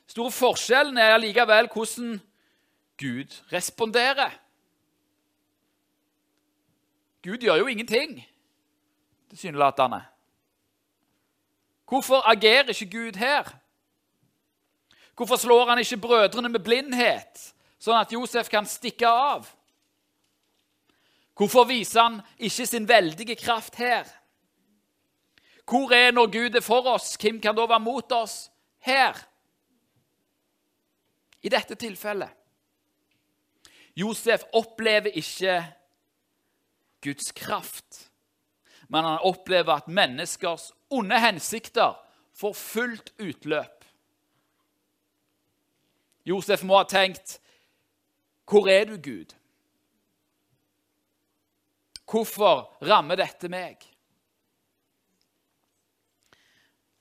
Store 0.06 0.30
forskjellen 0.32 0.98
er 0.98 1.14
allikevel 1.14 1.68
hvordan 1.72 2.18
Gud 3.00 3.36
responderer. 3.52 4.30
Gud 7.24 7.40
gjør 7.40 7.56
jo 7.56 7.66
ingenting, 7.66 8.18
tilsynelatende. 9.28 10.02
Hvorfor 11.88 12.28
agerer 12.28 12.68
ikke 12.68 12.90
Gud 12.90 13.16
her? 13.16 13.48
Hvorfor 15.16 15.36
slår 15.36 15.68
han 15.68 15.78
ikke 15.78 15.96
brødrene 15.96 16.48
med 16.48 16.60
blindhet, 16.60 17.54
sånn 17.78 18.00
at 18.00 18.12
Josef 18.12 18.50
kan 18.50 18.66
stikke 18.66 19.08
av? 19.08 19.46
Hvorfor 21.34 21.64
viser 21.66 22.02
han 22.02 22.20
ikke 22.38 22.66
sin 22.66 22.88
veldige 22.88 23.36
kraft 23.36 23.78
her? 23.78 24.06
Hvor 25.64 25.92
er 25.96 26.12
når 26.12 26.26
Gud 26.32 26.58
er 26.58 26.64
for 26.64 26.86
oss? 26.92 27.14
Hvem 27.20 27.40
kan 27.40 27.56
da 27.56 27.66
være 27.66 27.80
mot 27.80 28.12
oss 28.12 28.50
her? 28.84 29.16
I 31.44 31.52
dette 31.52 31.76
tilfellet. 31.76 32.30
Josef 33.94 34.46
opplever 34.56 35.12
ikke 35.14 35.58
Guds 37.04 37.32
kraft, 37.36 38.08
men 38.88 39.04
han 39.04 39.22
opplever 39.22 39.76
at 39.76 39.90
menneskers 39.92 40.70
onde 40.90 41.20
hensikter 41.20 41.94
får 42.34 42.56
fullt 42.58 43.12
utløp. 43.20 43.84
Josef 46.24 46.64
må 46.64 46.80
ha 46.80 46.88
tenkt 46.88 47.38
Hvor 48.48 48.68
er 48.68 48.84
du, 48.84 48.96
Gud? 49.00 49.32
Hvorfor 52.04 52.66
rammer 52.84 53.16
dette 53.16 53.48
meg? 53.48 53.80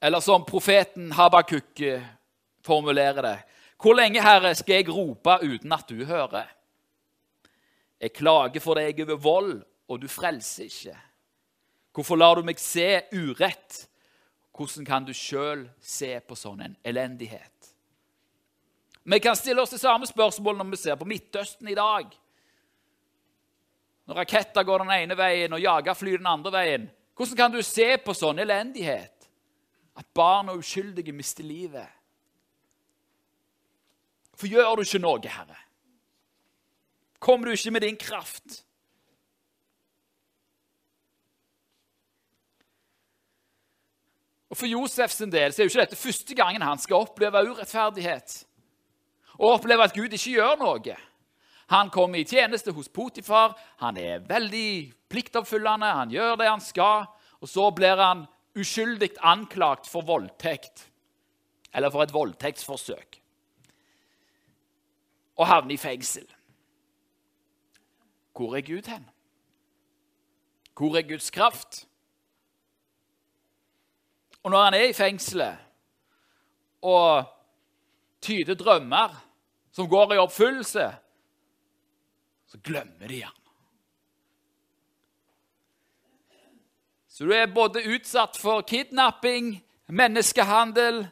Eller 0.04 0.24
som 0.24 0.46
profeten 0.48 1.12
Habakuk 1.16 1.80
eh, 1.84 2.06
formulerer 2.64 3.28
det 3.28 3.36
Hvor 3.84 3.94
lenge, 3.94 4.22
Herre, 4.24 4.56
skal 4.56 4.80
jeg 4.80 4.94
rope 4.96 5.34
uten 5.44 5.74
at 5.75 5.90
du 5.90 6.06
hører? 6.08 6.48
Jeg 8.00 8.13
klager 8.16 8.62
for 8.63 8.80
deg 8.80 9.02
over 9.04 9.18
vold, 9.20 9.58
og 9.92 9.98
du 10.00 10.08
frelser 10.08 10.70
ikke. 10.70 10.94
Hvorfor 11.92 12.16
lar 12.16 12.40
du 12.40 12.48
meg 12.48 12.62
se 12.63 13.02
urett? 13.12 13.82
Hvordan 14.56 14.88
kan 14.88 15.04
du 15.04 15.12
sjøl 15.12 15.66
se 15.84 16.13
på 16.24 16.38
sånn 16.40 16.62
en 16.63 16.78
elendighet? 16.88 17.74
Vi 19.04 19.20
kan 19.20 19.36
stille 19.36 19.60
oss 19.62 19.74
det 19.75 19.82
samme 19.82 20.08
spørsmålet 20.08 20.62
når 20.62 20.70
vi 20.72 20.80
ser 20.80 20.96
på 21.02 21.08
Midtøsten 21.10 21.68
i 21.68 21.75
dag. 21.75 22.08
Når 24.08 24.20
raketter 24.22 24.63
går 24.63 24.86
den 24.86 24.94
ene 24.96 25.18
veien 25.20 25.58
og 25.58 25.63
jagerfly 25.63 26.16
den 26.22 26.30
andre 26.32 26.54
veien. 26.56 26.88
Hvordan 27.20 27.42
kan 27.42 27.52
du 27.52 27.60
se 27.68 27.90
på 28.00 28.16
sånn 28.16 28.40
elendighet? 28.40 29.28
At 30.00 30.08
barn 30.16 30.54
og 30.54 30.63
uskyldige 30.63 31.12
mister 31.12 31.44
livet? 31.44 31.92
Hvorfor 34.34 34.50
gjør 34.50 34.75
du 34.75 34.82
ikke 34.82 35.02
noe, 35.04 35.30
Herre? 35.30 35.60
Kommer 37.22 37.48
du 37.48 37.54
ikke 37.54 37.72
med 37.72 37.86
din 37.86 37.98
kraft? 37.98 38.63
Og 44.50 44.58
For 44.58 44.70
Josefs 44.70 45.22
del 45.34 45.54
så 45.54 45.62
er 45.62 45.66
jo 45.66 45.72
ikke 45.72 45.86
dette 45.86 45.98
første 45.98 46.36
gangen 46.38 46.66
han 46.66 46.82
skal 46.82 47.06
oppleve 47.08 47.46
urettferdighet. 47.54 48.44
Og 49.40 49.56
oppleve 49.56 49.88
at 49.88 49.96
Gud 49.96 50.13
ikke 50.13 50.36
gjør 50.36 50.60
noe. 50.62 50.98
Han 51.74 51.90
kommer 51.90 52.22
i 52.22 52.28
tjeneste 52.28 52.74
hos 52.75 52.90
Potifar. 52.90 53.56
Han 53.82 53.98
er 53.98 54.22
veldig 54.28 54.94
pliktoppfyllende, 55.10 55.90
han 55.90 56.13
gjør 56.13 56.38
det 56.42 56.52
han 56.52 56.62
skal. 56.62 57.08
Og 57.42 57.50
så 57.50 57.70
blir 57.74 57.98
han 57.98 58.28
uskyldig 58.54 59.16
anklagt 59.25 59.90
for 59.90 60.06
voldtekt. 60.06 60.90
Eller 61.74 61.90
for 61.90 62.06
et 62.06 62.13
voldtektsforsøk. 62.13 63.23
Og 65.36 65.48
havner 65.48 65.74
i 65.74 65.78
fengsel. 65.78 66.28
Hvor 68.36 68.56
er 68.56 68.62
Gud 68.62 68.90
hen? 68.90 69.10
Hvor 70.78 70.98
er 70.98 71.02
Guds 71.02 71.32
kraft? 71.32 71.88
Og 74.44 74.52
når 74.52 74.63
han 74.63 74.74
er 74.74 74.90
i 74.90 74.94
fengselet 74.94 75.58
og 76.82 77.24
tyder 78.22 78.56
drømmer 78.56 79.16
som 79.72 79.90
går 79.90 80.13
i 80.13 80.18
oppfyllelse, 80.18 80.92
så 82.48 82.60
glemmer 82.63 83.08
de 83.08 83.24
han. 83.24 83.40
Så 87.08 87.25
du 87.25 87.32
er 87.32 87.46
både 87.54 87.84
utsatt 87.94 88.38
for 88.38 88.62
kidnapping, 88.62 89.63
menneskehandel, 89.88 91.08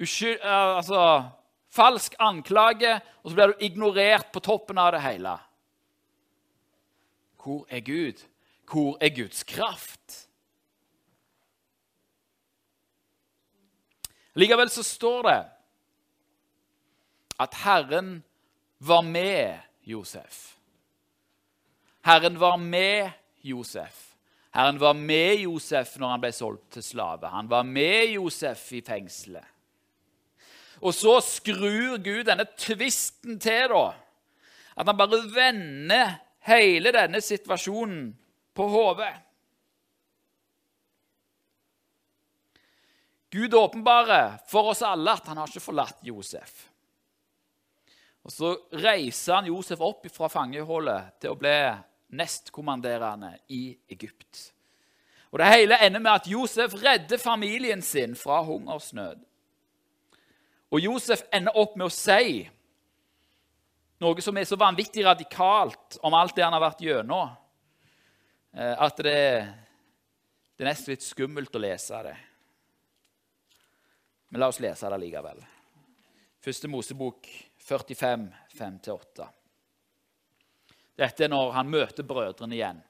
uskyld, 0.00 0.40
eh, 0.40 0.76
altså, 0.76 1.28
falsk 1.72 2.14
anklage, 2.20 2.98
og 3.22 3.30
så 3.30 3.36
blir 3.36 3.52
du 3.52 3.64
ignorert 3.64 4.32
på 4.32 4.42
toppen 4.44 4.78
av 4.78 4.92
det 4.94 5.02
hele. 5.04 5.36
Hvor 7.42 7.64
er 7.68 7.80
Gud? 7.80 8.20
Hvor 8.68 8.96
er 9.00 9.14
Guds 9.16 9.42
kraft? 9.44 10.28
Likevel 14.38 14.70
så 14.72 14.84
står 14.86 15.26
det 15.28 15.40
at 17.42 17.54
Herren 17.64 18.22
var 18.78 19.02
med 19.02 19.58
Josef. 19.84 20.56
Herren 22.04 22.40
var 22.40 22.56
med 22.56 23.10
Josef. 23.42 24.14
Herren 24.54 24.80
var 24.80 24.92
med 24.92 25.42
Josef 25.42 25.96
når 25.98 26.08
han 26.08 26.22
ble 26.22 26.32
solgt 26.32 26.70
til 26.76 26.84
slave. 26.84 27.28
Han 27.28 27.50
var 27.50 27.62
med 27.62 28.14
Josef 28.14 28.72
i 28.72 28.80
fengselet. 28.84 29.44
Og 30.82 30.94
så 30.94 31.18
skrur 31.22 31.98
Gud 32.02 32.24
denne 32.26 32.46
tvisten 32.58 33.38
til, 33.42 33.70
da. 33.70 33.84
At 34.74 34.88
han 34.88 34.98
bare 34.98 35.20
vender 35.30 36.16
hele 36.48 36.92
denne 36.94 37.20
situasjonen 37.22 38.08
på 38.56 38.66
hodet. 38.72 39.12
Gud 43.32 43.54
åpenbarer 43.54 44.42
for 44.48 44.74
oss 44.74 44.82
alle 44.84 45.14
at 45.14 45.28
han 45.30 45.38
har 45.40 45.48
ikke 45.48 45.64
forlatt 45.64 46.02
Josef. 46.04 46.66
Og 48.22 48.32
Så 48.32 48.50
reiser 48.76 49.38
han 49.38 49.48
Josef 49.48 49.80
opp 49.82 50.06
fra 50.12 50.28
fangehullet 50.30 51.16
til 51.22 51.32
å 51.32 51.38
bli 51.38 51.54
nestkommanderende 52.18 53.32
i 53.54 53.72
Egypt. 53.90 54.52
Og 55.32 55.40
Det 55.40 55.48
hele 55.48 55.78
ender 55.80 56.02
med 56.04 56.12
at 56.12 56.28
Josef 56.28 56.74
redder 56.82 57.18
familien 57.18 57.82
sin 57.82 58.14
fra 58.16 58.42
hungersnød. 58.44 59.24
Og 60.72 60.80
Josef 60.80 61.26
ender 61.32 61.56
opp 61.60 61.76
med 61.76 61.90
å 61.90 61.92
si 61.92 62.42
noe 64.02 64.24
som 64.24 64.38
er 64.40 64.46
så 64.48 64.56
vanvittig 64.58 65.04
radikalt 65.04 65.98
om 66.02 66.14
alt 66.16 66.34
det 66.34 66.44
han 66.46 66.54
har 66.56 66.64
vært 66.64 66.80
gjennom, 66.82 67.34
eh, 68.56 68.74
at 68.74 69.02
det, 69.04 69.18
det 70.56 70.64
er 70.64 70.70
nesten 70.72 70.94
litt 70.94 71.04
skummelt 71.04 71.54
å 71.54 71.62
lese 71.62 72.00
det. 72.08 72.16
Men 74.32 74.42
la 74.42 74.48
oss 74.48 74.62
lese 74.64 74.88
det 74.88 74.98
likevel. 75.04 75.44
Første 76.42 76.70
Mosebok 76.72 77.28
45, 77.62 78.24
5-8. 78.56 79.28
Dette 80.98 81.24
er 81.24 81.30
når 81.30 81.52
han 81.54 81.70
møter 81.70 82.06
brødrene 82.06 82.56
igjen. 82.56 82.80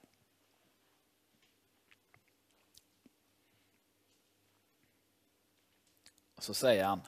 Og 6.39 6.47
så 6.47 6.57
sier 6.57 6.87
han 6.87 7.03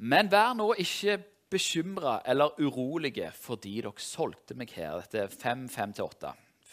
Men 0.00 0.30
vær 0.32 0.54
nå 0.56 0.70
ikke 0.80 1.18
bekymra 1.52 2.20
eller 2.24 2.56
urolige 2.62 3.28
fordi 3.36 3.80
dere 3.82 4.00
solgte 4.00 4.56
meg 4.56 4.72
her. 4.72 5.02
Dette 5.02 5.26
er 5.26 5.34
5, 5.34 5.66
5-8. 5.68 6.30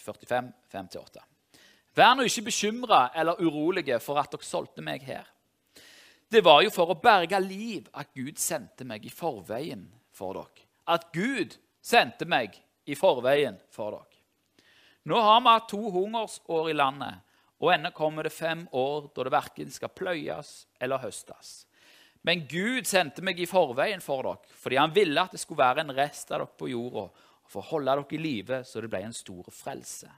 45, 0.07 0.53
5-8. 0.71 1.25
Vær 1.97 2.15
nå 2.15 2.27
ikke 2.27 2.45
bekymra 2.47 3.09
eller 3.17 3.41
urolige 3.43 3.99
for 3.99 4.21
at 4.21 4.31
dere 4.31 4.47
solgte 4.47 4.85
meg 4.85 5.03
her. 5.03 5.27
Det 6.27 6.43
var 6.43 6.61
jo 6.63 6.71
for 6.71 6.91
å 6.91 6.99
berge 6.99 7.39
liv 7.43 7.87
at 7.95 8.13
Gud 8.15 8.39
sendte 8.39 8.87
meg 8.87 9.05
i 9.07 9.11
forveien 9.11 9.85
for 10.15 10.39
dere. 10.39 10.67
At 10.87 11.09
Gud 11.11 11.57
sendte 11.83 12.27
meg 12.27 12.55
i 12.87 12.95
forveien 12.95 13.59
for 13.75 13.95
dere. 13.97 14.23
Nå 15.07 15.19
har 15.23 15.39
vi 15.43 15.51
hatt 15.51 15.69
to 15.71 15.83
hungersår 15.91 16.71
i 16.71 16.75
landet, 16.75 17.23
og 17.63 17.71
ennå 17.73 17.91
kommer 17.95 18.27
det 18.27 18.35
fem 18.35 18.65
år 18.75 19.07
da 19.15 19.23
det 19.23 19.35
verken 19.35 19.71
skal 19.71 19.91
pløyes 19.95 20.51
eller 20.83 20.99
høstes. 21.03 21.66
Men 22.27 22.43
Gud 22.49 22.87
sendte 22.89 23.23
meg 23.23 23.39
i 23.39 23.47
forveien 23.47 24.01
for 24.03 24.25
dere, 24.25 24.55
fordi 24.59 24.79
han 24.81 24.91
ville 24.95 25.21
at 25.21 25.31
det 25.31 25.39
skulle 25.39 25.63
være 25.63 25.85
en 25.85 25.95
rest 25.95 26.31
av 26.33 26.41
dere 26.41 26.59
på 26.59 26.67
jorda, 26.73 27.05
for 27.47 27.63
å 27.63 27.69
holde 27.69 27.93
dere 27.93 28.17
i 28.17 28.19
live 28.19 28.63
så 28.67 28.83
det 28.83 28.89
ble 28.91 29.05
en 29.07 29.15
stor 29.15 29.47
frelse. 29.55 30.09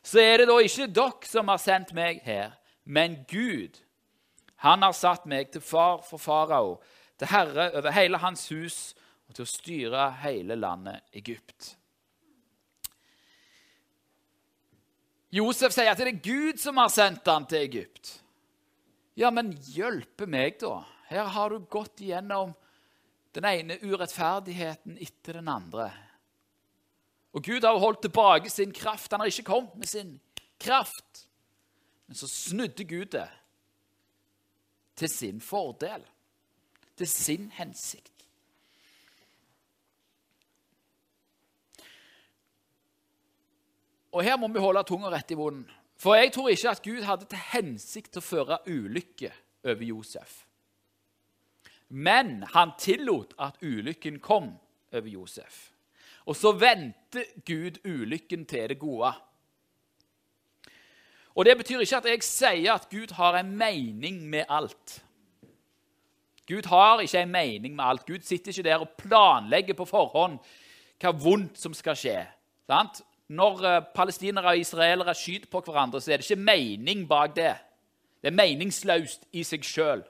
Så 0.00 0.22
er 0.22 0.40
det 0.40 0.48
da 0.48 0.56
ikke 0.64 0.88
dere 0.88 1.28
som 1.28 1.52
har 1.52 1.60
sendt 1.60 1.92
meg 1.96 2.22
her, 2.24 2.56
men 2.84 3.20
Gud. 3.28 3.82
Han 4.64 4.80
har 4.86 4.96
satt 4.96 5.26
meg 5.28 5.50
til 5.52 5.60
far 5.60 6.00
for 6.06 6.22
farao, 6.22 6.78
til 7.20 7.28
herre 7.28 7.68
over 7.76 7.92
hele 7.92 8.20
hans 8.22 8.48
hus 8.52 8.78
og 9.28 9.36
til 9.36 9.44
å 9.44 9.50
styre 9.50 10.08
hele 10.22 10.56
landet 10.56 11.04
Egypt. 11.20 11.74
Josef 15.36 15.74
sier 15.74 15.92
at 15.92 16.00
det 16.00 16.14
er 16.14 16.24
Gud 16.24 16.60
som 16.62 16.78
har 16.80 16.88
sendt 16.92 17.28
han 17.28 17.44
til 17.50 17.66
Egypt. 17.66 18.20
Ja, 19.18 19.28
men 19.32 19.52
hjelpe 19.72 20.28
meg, 20.28 20.60
da. 20.62 20.84
Her 21.06 21.24
har 21.24 21.50
du 21.50 21.58
gått 21.70 22.00
igjennom 22.02 22.54
den 23.36 23.44
ene 23.44 23.76
urettferdigheten 23.82 24.98
etter 24.98 25.38
den 25.38 25.48
andre. 25.48 25.90
Og 27.36 27.44
Gud 27.44 27.64
har 27.64 27.78
holdt 27.78 28.02
tilbake 28.06 28.50
sin 28.50 28.72
kraft. 28.72 29.12
Han 29.12 29.20
har 29.20 29.30
ikke 29.30 29.50
kommet 29.50 29.76
med 29.76 29.90
sin 29.90 30.16
kraft. 30.58 31.26
Men 32.06 32.16
så 32.16 32.28
snudde 32.28 32.84
Gud 32.84 33.12
det 33.12 33.28
til 34.96 35.10
sin 35.12 35.40
fordel, 35.40 36.00
til 36.96 37.08
sin 37.08 37.50
hensikt. 37.52 38.12
Og 44.16 44.24
Her 44.24 44.38
må 44.40 44.48
vi 44.48 44.62
holde 44.64 44.80
tunga 44.88 45.10
rett 45.12 45.30
i 45.30 45.36
munnen. 45.36 45.68
For 46.00 46.16
jeg 46.16 46.32
tror 46.32 46.48
ikke 46.48 46.70
at 46.70 46.82
Gud 46.84 47.02
hadde 47.04 47.28
til 47.28 47.40
hensikt 47.52 48.16
å 48.16 48.24
føre 48.24 48.62
ulykke 48.64 49.28
over 49.64 49.84
Josef. 49.84 50.45
Men 51.88 52.42
han 52.54 52.74
tillot 52.78 53.34
at 53.38 53.62
ulykken 53.62 54.18
kom 54.20 54.50
over 54.92 55.08
Josef. 55.08 55.70
Og 56.26 56.36
så 56.36 56.52
vendte 56.52 57.24
Gud 57.46 57.78
ulykken 57.86 58.46
til 58.46 58.68
det 58.68 58.78
gode. 58.78 59.12
Og 61.36 61.44
Det 61.44 61.56
betyr 61.56 61.80
ikke 61.80 61.96
at 61.96 62.08
jeg 62.08 62.22
sier 62.24 62.72
at 62.74 62.88
Gud 62.90 63.12
har 63.14 63.36
en 63.38 63.56
mening 63.56 64.22
med 64.28 64.44
alt. 64.48 65.02
Gud 66.48 66.66
har 66.66 67.00
ikke 67.00 67.22
en 67.22 67.30
mening 67.30 67.76
med 67.76 67.84
alt. 67.84 68.06
Gud 68.06 68.22
sitter 68.22 68.52
ikke 68.52 68.62
der 68.62 68.78
og 68.78 68.88
planlegger 68.98 69.74
på 69.74 69.84
forhånd 69.84 70.38
hva 71.02 71.12
vondt 71.12 71.58
som 71.60 71.74
skal 71.74 71.98
skje. 71.98 72.20
Sant? 72.66 73.02
Når 73.28 73.64
eh, 73.66 73.82
palestinere 73.94 74.54
og 74.54 74.58
israelere 74.58 75.14
skyter 75.14 75.50
på 75.50 75.60
hverandre, 75.60 76.00
så 76.00 76.12
er 76.12 76.22
det 76.22 76.30
ikke 76.30 76.42
mening 76.46 77.08
bak 77.08 77.34
det. 77.36 77.54
Det 78.22 78.30
er 78.30 78.38
meningsløst 78.38 79.26
i 79.32 79.42
seg 79.44 79.66
sjøl. 79.66 80.04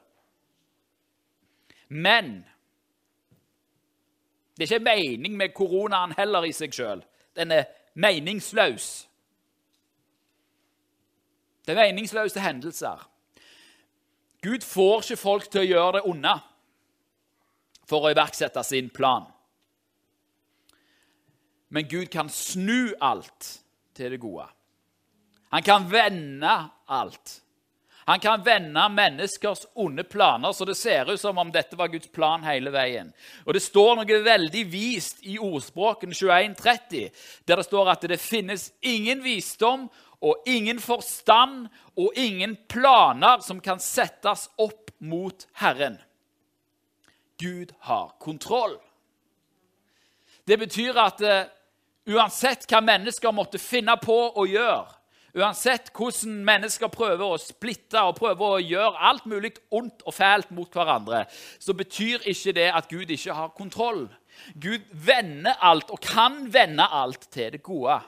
Men 1.89 2.45
det 4.57 4.65
er 4.65 4.79
ikke 4.79 4.85
mening 4.85 5.37
med 5.37 5.55
koronaen 5.55 6.15
heller 6.17 6.47
i 6.49 6.55
seg 6.57 6.73
sjøl. 6.75 7.03
Den 7.37 7.53
er 7.53 7.69
meningsløs. 7.95 8.89
Det 11.67 11.75
er 11.75 11.83
meningsløse 11.83 12.41
hendelser. 12.41 13.05
Gud 14.43 14.65
får 14.65 15.03
ikke 15.03 15.21
folk 15.21 15.49
til 15.51 15.65
å 15.65 15.69
gjøre 15.69 15.97
det 15.99 16.05
onde 16.09 16.35
for 17.87 18.07
å 18.07 18.13
iverksette 18.15 18.63
sin 18.67 18.91
plan. 18.95 19.27
Men 21.69 21.89
Gud 21.91 22.07
kan 22.13 22.31
snu 22.31 22.95
alt 23.03 23.51
til 23.97 24.15
det 24.15 24.21
gode. 24.23 24.47
Han 25.53 25.63
kan 25.67 25.89
vende 25.91 26.55
alt 26.89 27.41
han 28.09 28.21
kan 28.21 28.43
vende 28.43 28.89
menneskers 28.89 29.67
onde 29.75 30.05
planer 30.05 30.53
så 30.53 30.65
det 30.65 30.77
ser 30.79 31.11
ut 31.11 31.21
som 31.21 31.39
om 31.39 31.49
dette 31.53 31.77
var 31.77 31.89
Guds 31.91 32.07
plan 32.15 32.45
hele 32.47 32.71
veien. 32.71 33.11
Og 33.45 33.55
Det 33.55 33.63
står 33.65 33.97
noe 33.99 34.19
veldig 34.23 34.63
vist 34.71 35.25
i 35.27 35.35
ordspråken 35.43 36.15
2130, 36.15 37.11
der 37.45 37.57
det 37.59 37.67
står 37.67 37.91
at 37.91 38.07
det 38.07 38.21
finnes 38.23 38.69
ingen 38.81 39.25
visdom 39.25 39.89
og 40.23 40.47
ingen 40.47 40.79
forstand 40.79 41.67
og 41.99 42.15
ingen 42.15 42.55
planer 42.71 43.43
som 43.43 43.59
kan 43.61 43.83
settes 43.83 44.47
opp 44.55 44.95
mot 44.99 45.49
Herren. 45.59 45.99
Gud 47.43 47.75
har 47.91 48.15
kontroll. 48.23 48.79
Det 50.47 50.61
betyr 50.63 50.95
at 50.95 51.27
uh, 51.27 51.43
uansett 52.07 52.71
hva 52.71 52.81
mennesker 52.87 53.35
måtte 53.35 53.59
finne 53.59 53.99
på 53.99 54.15
å 54.31 54.47
gjøre, 54.47 54.96
Uansett 55.37 55.91
hvordan 55.93 56.39
mennesker 56.49 56.89
prøver 56.89 57.27
å 57.27 57.37
splitte 57.37 58.01
og 58.09 58.17
prøver 58.17 58.55
å 58.55 58.63
gjøre 58.63 59.03
alt 59.11 59.27
mulig 59.29 59.53
ondt 59.69 60.01
og 60.09 60.15
fælt 60.17 60.53
mot 60.57 60.73
hverandre, 60.73 61.27
så 61.61 61.77
betyr 61.77 62.25
ikke 62.25 62.55
det 62.57 62.71
at 62.73 62.89
Gud 62.89 63.13
ikke 63.13 63.37
har 63.37 63.53
kontroll. 63.57 64.07
Gud 64.57 64.87
vender 64.93 65.59
alt 65.61 65.93
og 65.93 66.01
kan 66.01 66.47
vende 66.53 66.89
alt 66.89 67.29
til 67.29 67.53
det 67.53 67.61
gode. 67.67 68.01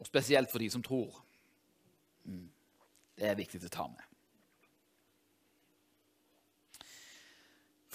Og 0.00 0.08
spesielt 0.08 0.48
for 0.48 0.64
de 0.64 0.70
som 0.72 0.82
tror. 0.82 1.20
Mm. 2.24 2.46
Det 3.18 3.28
er 3.28 3.36
viktig 3.36 3.60
å 3.66 3.74
ta 3.74 3.90
med. 3.90 4.07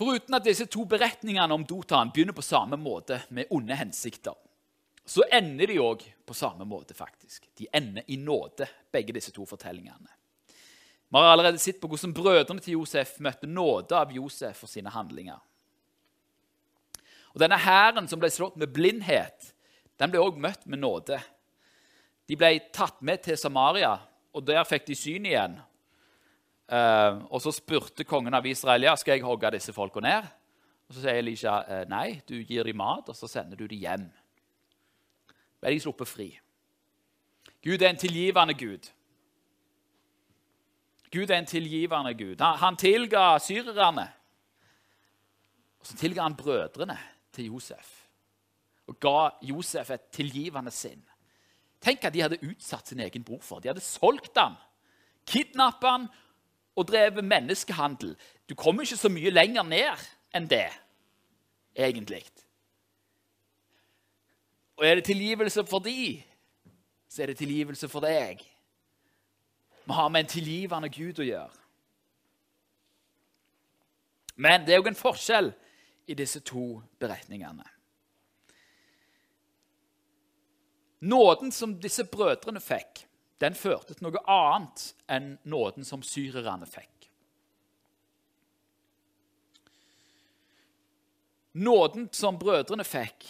Foruten 0.04 0.36
at 0.36 0.44
disse 0.44 0.66
to 0.68 0.84
beretningene 0.90 1.54
om 1.56 1.64
Dotan 1.64 2.10
begynner 2.12 2.36
på 2.36 2.44
samme 2.44 2.76
måte, 2.76 3.22
med 3.30 3.48
onde 3.56 3.76
hensikter, 3.76 4.36
så 5.06 5.24
ender 5.32 5.68
de 5.68 5.80
òg 5.80 6.04
på 6.26 6.36
samme 6.36 6.66
måte. 6.66 6.94
faktisk. 6.94 7.48
De 7.56 7.68
ender 7.74 8.04
i 8.08 8.18
nåde, 8.18 8.68
begge 8.92 9.14
disse 9.14 9.32
to 9.32 9.46
fortellingene. 9.46 10.12
Vi 11.10 11.18
har 11.18 11.24
allerede 11.24 11.58
sett 11.58 11.80
på 11.80 11.88
hvordan 11.88 12.14
brødrene 12.14 12.60
til 12.60 12.74
Josef 12.74 13.20
møtte 13.20 13.48
nåde 13.48 13.96
av 13.96 14.12
Josef 14.12 14.58
for 14.58 14.68
sine 14.68 14.90
handlinger. 14.90 15.40
Og 17.34 17.40
Denne 17.40 17.58
hæren 17.58 18.08
som 18.08 18.20
ble 18.20 18.30
slått 18.30 18.58
med 18.58 18.74
blindhet, 18.74 19.54
den 20.00 20.12
ble 20.12 20.20
òg 20.20 20.36
møtt 20.36 20.66
med 20.66 20.80
nåde. 20.80 21.20
De 22.28 22.36
ble 22.36 22.60
tatt 22.74 23.02
med 23.02 23.24
til 23.24 23.38
Samaria, 23.38 24.00
og 24.34 24.44
der 24.44 24.64
fikk 24.68 24.86
de 24.88 24.96
syn 24.96 25.26
igjen. 25.26 25.60
Uh, 26.72 27.26
og 27.28 27.42
så 27.44 27.52
spurte 27.52 28.06
kongen 28.08 28.34
av 28.34 28.46
Israel 28.48 28.88
ja, 28.88 28.94
skal 28.96 29.18
jeg 29.18 29.26
hogge 29.26 29.52
disse 29.56 29.74
folka 29.76 30.02
ned. 30.04 30.28
Og 30.88 30.96
Så 30.96 31.04
sier 31.04 31.20
Elisha 31.20 31.58
uh, 31.68 31.84
nei, 31.92 32.22
du 32.28 32.38
gir 32.40 32.68
dem 32.68 32.80
mat, 32.80 33.10
og 33.12 33.18
så 33.18 33.30
sender 33.30 33.60
du 33.60 33.66
dem 33.68 33.82
hjem. 33.82 34.08
Ble 35.60 35.74
de 35.76 35.84
sluppet 35.84 36.10
fri. 36.10 36.30
Gud 37.64 37.82
er 37.82 37.94
en 37.94 38.00
tilgivende 38.00 38.56
Gud. 38.60 38.90
Gud 41.14 41.30
er 41.30 41.38
en 41.38 41.48
tilgivende 41.48 42.14
Gud. 42.18 42.40
Han, 42.42 42.58
han 42.60 42.80
tilga 42.80 43.26
syrerne. 43.44 44.08
Og 45.80 45.92
så 45.92 46.00
tilga 46.00 46.24
han 46.24 46.36
brødrene 46.40 46.98
til 47.36 47.52
Josef 47.52 48.04
og 48.88 49.00
ga 49.00 49.30
Josef 49.42 49.92
et 49.94 50.10
tilgivende 50.12 50.72
sinn. 50.74 51.02
Tenk 51.84 52.06
at 52.08 52.16
de 52.16 52.24
hadde 52.24 52.42
utsatt 52.44 52.88
sin 52.88 53.02
egen 53.04 53.24
bror 53.24 53.42
for. 53.44 53.60
De 53.60 53.72
hadde 53.72 53.84
solgt 53.84 54.38
ham, 54.40 54.56
kidnappet 55.28 55.90
ham 55.90 56.08
og 56.76 56.88
drevet 56.88 57.26
menneskehandel. 57.26 58.16
Du 58.50 58.56
kommer 58.56 58.84
ikke 58.84 58.98
så 58.98 59.10
mye 59.10 59.30
lenger 59.30 59.64
ned. 59.64 60.10
enn 60.34 60.50
det, 60.50 60.72
egentlig. 61.76 62.24
Og 64.78 64.88
er 64.88 64.96
det 64.96 65.04
tilgivelse 65.06 65.66
for 65.66 65.80
de, 65.80 66.24
så 67.10 67.22
er 67.22 67.26
det 67.26 67.38
tilgivelse 67.38 67.90
for 67.90 68.02
deg. 68.02 68.42
Vi 69.86 69.94
har 69.94 70.10
med 70.10 70.20
en 70.20 70.32
tilgivende 70.32 70.90
Gud 70.90 71.20
å 71.20 71.28
gjøre. 71.28 71.60
Men 74.36 74.66
det 74.66 74.74
er 74.74 74.82
jo 74.82 74.90
en 74.90 74.98
forskjell 74.98 75.52
i 76.10 76.16
disse 76.18 76.40
to 76.40 76.82
beretningene. 77.00 77.68
Nåden 81.04 81.52
som 81.52 81.76
disse 81.80 82.06
brødrene 82.08 82.62
fikk, 82.64 83.04
den 83.42 83.56
førte 83.58 83.96
til 83.96 84.06
noe 84.06 84.22
annet 84.30 84.90
enn 85.12 85.34
nåden 85.50 85.88
som 85.88 86.04
syrerne 86.06 86.68
fikk. 86.70 86.90
Nåden 91.54 92.08
som 92.14 92.38
brødrene 92.42 92.86
fikk 92.88 93.28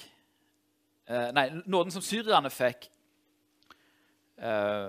eh, 1.12 1.30
Nei, 1.36 1.50
nåden 1.68 1.92
som 1.92 2.04
syrerne 2.04 2.52
fikk, 2.54 2.88
eh, 4.40 4.86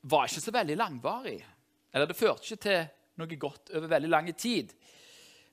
var 0.00 0.30
ikke 0.30 0.40
så 0.46 0.54
veldig 0.54 0.76
langvarig. 0.80 1.40
Eller 1.92 2.08
det 2.08 2.16
førte 2.16 2.46
ikke 2.46 2.64
til 2.64 2.80
noe 3.20 3.40
godt 3.40 3.74
over 3.74 3.92
veldig 3.92 4.08
lang 4.08 4.32
tid. 4.38 4.72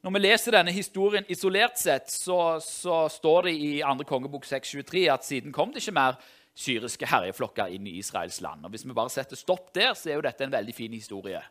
Når 0.06 0.14
vi 0.14 0.22
leser 0.22 0.56
denne 0.56 0.72
historien 0.72 1.26
isolert 1.28 1.80
sett, 1.82 2.12
så, 2.14 2.60
så 2.64 3.08
står 3.12 3.50
det 3.50 3.54
i 3.58 3.72
2. 3.82 4.06
kongebok 4.08 4.46
623 4.46 5.08
at 5.12 5.26
siden 5.26 5.56
kom 5.56 5.74
det 5.74 5.82
ikke 5.84 5.98
mer 5.98 6.20
syriske 6.58 7.06
herjeflokker 7.06 7.70
inn 7.74 7.86
i 7.88 8.00
Israels 8.00 8.40
land. 8.42 8.66
Og 8.66 8.74
Hvis 8.74 8.86
vi 8.86 8.96
bare 8.98 9.14
setter 9.14 9.38
stopp 9.38 9.70
der, 9.76 9.94
så 9.94 10.10
er 10.10 10.18
jo 10.18 10.26
dette 10.26 10.44
en 10.44 10.56
veldig 10.56 10.74
fin 10.76 10.94
historie. 10.94 11.42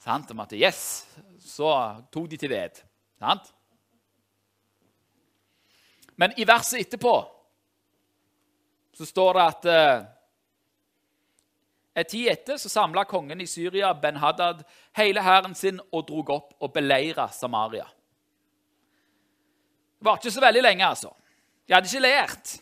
Sant? 0.00 0.30
Om 0.30 0.40
at 0.40 0.54
yes, 0.56 1.04
så 1.38 1.68
tok 2.12 2.30
de 2.30 2.40
til 2.40 2.50
ved. 2.50 2.80
Sant? 3.20 3.52
Men 6.16 6.34
i 6.36 6.46
verset 6.48 6.80
etterpå 6.80 7.14
så 8.92 9.06
står 9.08 9.38
det 9.38 9.44
at 9.44 9.70
eh, 9.72 10.02
En 11.92 12.06
tid 12.08 12.28
etter 12.32 12.56
så 12.56 12.70
samla 12.72 13.02
kongen 13.04 13.40
i 13.44 13.46
Syria 13.46 13.90
Ben-Hadad 13.92 14.62
hele 14.96 15.20
hæren 15.20 15.52
sin 15.54 15.76
og 15.92 16.06
drog 16.08 16.30
opp 16.32 16.54
og 16.64 16.70
beleira 16.72 17.26
Samaria. 17.28 17.84
Det 19.98 20.08
var 20.08 20.16
ikke 20.16 20.32
så 20.32 20.40
veldig 20.40 20.62
lenge, 20.64 20.86
altså. 20.88 21.10
De 21.68 21.74
hadde 21.74 21.90
ikke 21.92 22.00
lært. 22.00 22.54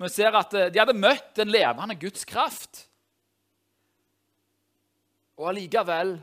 Vi 0.00 0.08
ser 0.08 0.32
at 0.36 0.54
eh, 0.56 0.70
de 0.72 0.80
hadde 0.80 0.96
møtt 0.96 1.34
den 1.36 1.50
levende 1.52 1.96
Guds 2.00 2.24
kraft. 2.28 2.86
Og 5.36 5.50
allikevel 5.52 6.14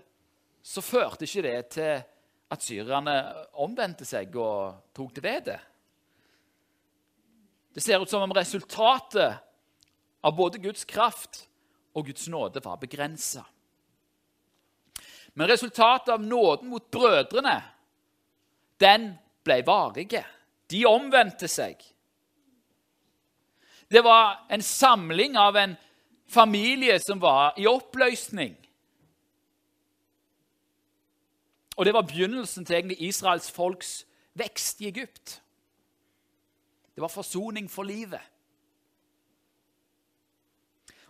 så 0.66 0.82
førte 0.82 1.28
ikke 1.28 1.44
det 1.46 1.58
til 1.78 2.00
at 2.48 2.64
syrerne 2.64 3.16
omvendte 3.62 4.06
seg 4.08 4.34
og 4.40 4.94
tok 4.96 5.14
til 5.16 5.26
vede. 5.26 5.58
Det 7.74 7.84
ser 7.86 8.02
ut 8.02 8.10
som 8.10 8.24
om 8.26 8.34
resultatet 8.34 9.38
av 10.26 10.34
både 10.36 10.62
Guds 10.64 10.86
kraft 10.90 11.44
og 11.94 12.08
Guds 12.10 12.26
nåde 12.34 12.64
var 12.66 12.80
begrensa. 12.82 13.44
Men 15.38 15.52
resultatet 15.52 16.16
av 16.16 16.24
nåden 16.24 16.72
mot 16.72 16.90
brødrene, 16.92 17.60
den 18.82 19.12
ble 19.46 19.60
varige. 19.66 20.24
De 20.66 20.82
omvendte 20.90 21.50
seg. 21.50 21.78
Det 23.88 24.04
var 24.04 24.46
en 24.50 24.64
samling 24.64 25.38
av 25.38 25.56
en 25.58 25.76
familie 26.28 27.00
som 27.00 27.20
var 27.20 27.54
i 27.58 27.68
oppløsning. 27.68 28.56
Og 31.78 31.86
det 31.86 31.94
var 31.94 32.08
begynnelsen 32.10 32.66
til 32.66 32.76
egentlig 32.76 33.02
Israels 33.02 33.52
folks 33.52 34.02
vekst 34.34 34.82
i 34.82 34.90
Egypt. 34.90 35.42
Det 36.96 37.02
var 37.02 37.14
forsoning 37.14 37.70
for 37.72 37.84
livet. 37.84 38.22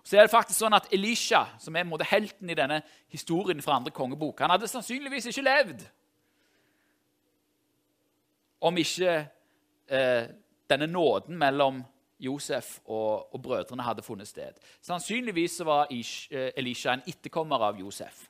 Så 0.04 0.16
er 0.16 0.24
det 0.24 0.32
faktisk 0.32 0.62
sånn 0.62 0.76
at 0.76 0.88
Elisha, 0.96 1.42
som 1.60 1.76
er 1.76 1.88
måte, 1.88 2.06
helten 2.08 2.48
i 2.52 2.56
denne 2.56 2.82
historien 3.12 3.60
fra 3.64 3.76
andre 3.76 3.92
kongebok, 3.92 4.40
han 4.40 4.54
hadde 4.54 4.70
sannsynligvis 4.72 5.28
ikke 5.32 5.44
levd 5.44 5.82
om 8.64 8.80
ikke 8.80 9.16
eh, 9.92 10.30
denne 10.72 10.88
nåden 10.88 11.36
mellom 11.40 11.82
Josef 12.20 12.80
og, 12.86 13.34
og, 13.34 13.42
brødrene 13.42 13.84
hadde 13.84 14.02
funnet 14.02 14.28
sted. 14.28 14.58
Sannsynligvis 14.82 15.60
var 15.66 15.92
eh, 15.92 16.52
Elisha 16.58 16.94
en 16.94 17.06
etterkommer 17.08 17.62
av 17.70 17.78
Josef. 17.80 18.24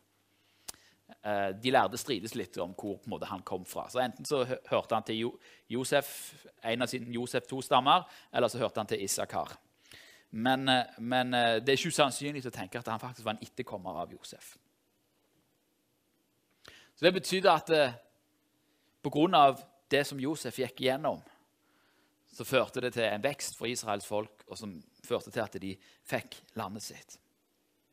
Eh, 1.23 1.54
de 1.63 1.71
lærde 1.71 1.97
strides 1.97 2.36
litt 2.36 2.58
om 2.60 2.73
hvor 2.76 3.00
måte, 3.08 3.30
han 3.32 3.45
kom 3.47 3.65
fra. 3.65 3.88
Så 3.89 4.02
Enten 4.04 4.28
så 4.28 4.43
hørte 4.45 4.95
han 4.95 5.08
til 5.08 5.32
Josef, 5.71 6.10
en 6.63 6.84
av 6.84 6.91
sine 6.91 7.13
Josef 7.15 7.47
to 7.47 7.62
stammer, 7.63 8.04
eller 8.34 8.52
så 8.52 8.60
hørte 8.60 8.84
han 8.84 8.91
til 8.91 9.04
Isakar. 9.04 9.56
Men, 10.32 10.67
eh, 10.69 11.00
men 11.00 11.32
det 11.32 11.71
er 11.71 11.80
ikke 11.80 11.95
usannsynlig 11.95 12.45
å 12.45 12.52
tenke 12.52 12.80
at 12.80 12.91
han 12.91 13.00
faktisk 13.00 13.26
var 13.26 13.38
en 13.38 13.47
etterkommer 13.47 14.04
av 14.04 14.12
Josef. 14.12 14.58
Så 16.97 17.06
Det 17.06 17.13
betydde 17.13 17.52
at 17.52 17.71
pga. 19.04 19.56
det 19.89 20.08
som 20.08 20.19
Josef 20.19 20.58
gikk 20.60 20.82
igjennom, 20.82 21.21
så 22.38 22.45
førte 22.45 22.82
det 22.84 22.91
til 22.93 23.08
en 23.08 23.23
vekst 23.23 23.56
for 23.58 23.65
Israels 23.65 24.06
folk, 24.06 24.43
og 24.45 24.60
som 24.60 24.76
førte 25.06 25.32
til 25.34 25.41
at 25.41 25.56
de 25.62 25.71
fikk 26.06 26.38
landet 26.60 26.86
sitt. 26.86 27.15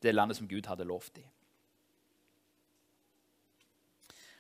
Det 0.05 0.13
landet 0.13 0.37
som 0.37 0.49
Gud 0.49 0.67
hadde 0.69 0.85
lovt 0.85 1.15
dem. 1.17 1.31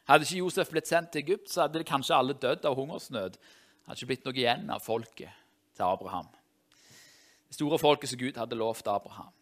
Hadde 0.04 0.26
ikke 0.26 0.42
Josef 0.42 0.68
blitt 0.68 0.90
sendt 0.90 1.14
til 1.14 1.22
Egypt, 1.22 1.48
så 1.48 1.64
hadde 1.64 1.80
de 1.80 1.88
kanskje 1.88 2.18
alle 2.18 2.36
dødd 2.36 2.68
av 2.68 2.76
hungersnød. 2.76 3.38
Det 3.38 3.88
hadde 3.88 3.98
ikke 4.02 4.10
blitt 4.12 4.28
noe 4.28 4.36
igjen 4.36 4.68
av 4.74 4.84
folket 4.84 5.40
til 5.72 5.86
Abraham. 5.86 6.28
Det 7.48 7.56
store 7.56 7.80
folket 7.80 8.12
som 8.12 8.20
Gud 8.20 8.36
hadde 8.36 8.60
lovt 8.60 8.92
Abraham. 8.92 9.32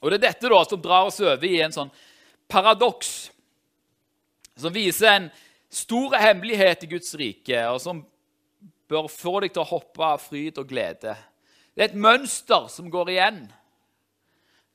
Og 0.00 0.10
Det 0.10 0.16
er 0.16 0.26
dette 0.30 0.48
da 0.48 0.64
som 0.64 0.80
drar 0.80 1.10
oss 1.10 1.20
over 1.20 1.44
i 1.44 1.60
en 1.60 1.76
sånn 1.76 1.92
paradoks 2.48 3.14
som 4.56 4.72
viser 4.72 5.12
en 5.12 5.30
stor 5.68 6.16
hemmelighet 6.16 6.86
i 6.86 6.94
Guds 6.96 7.12
rike, 7.20 7.60
og 7.68 7.82
som 7.84 8.06
bør 8.88 9.08
få 9.10 9.40
deg 9.42 9.54
til 9.54 9.64
å 9.64 9.70
hoppe 9.70 10.04
av 10.04 10.22
fryd 10.22 10.58
og 10.62 10.68
glede. 10.70 11.16
Det 11.74 11.84
er 11.84 11.90
et 11.90 11.98
mønster 11.98 12.68
som 12.72 12.90
går 12.90 13.12
igjen. 13.14 13.40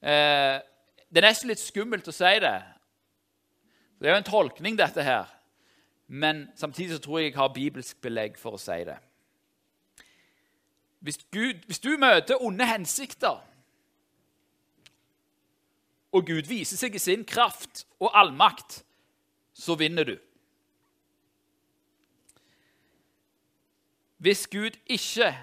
Eh, 0.02 0.58
det 1.12 1.22
er 1.22 1.28
nesten 1.28 1.52
litt 1.52 1.62
skummelt 1.62 2.08
å 2.08 2.16
si 2.16 2.34
det, 2.42 2.58
det 4.02 4.10
er 4.10 4.16
jo 4.16 4.22
en 4.24 4.26
tolkning, 4.26 4.78
dette 4.78 5.04
her. 5.06 5.30
Men 6.08 6.48
samtidig 6.58 6.96
så 6.96 7.04
tror 7.04 7.20
jeg 7.20 7.30
jeg 7.30 7.38
har 7.38 7.54
bibelsk 7.54 8.02
belegg 8.02 8.40
for 8.42 8.58
å 8.58 8.62
si 8.62 8.80
det. 8.88 8.98
Hvis, 11.06 11.20
Gud, 11.34 11.62
hvis 11.70 11.80
du 11.80 11.94
møter 12.02 12.42
onde 12.42 12.66
hensikter, 12.66 13.38
og 16.12 16.26
Gud 16.28 16.50
viser 16.50 16.82
seg 16.82 16.98
i 16.98 17.02
sin 17.02 17.24
kraft 17.26 17.86
og 18.00 18.10
allmakt, 18.18 18.82
så 19.54 19.78
vinner 19.80 20.10
du. 20.10 20.16
Hvis 24.22 24.46
Gud 24.48 24.78
ikke 24.86 25.34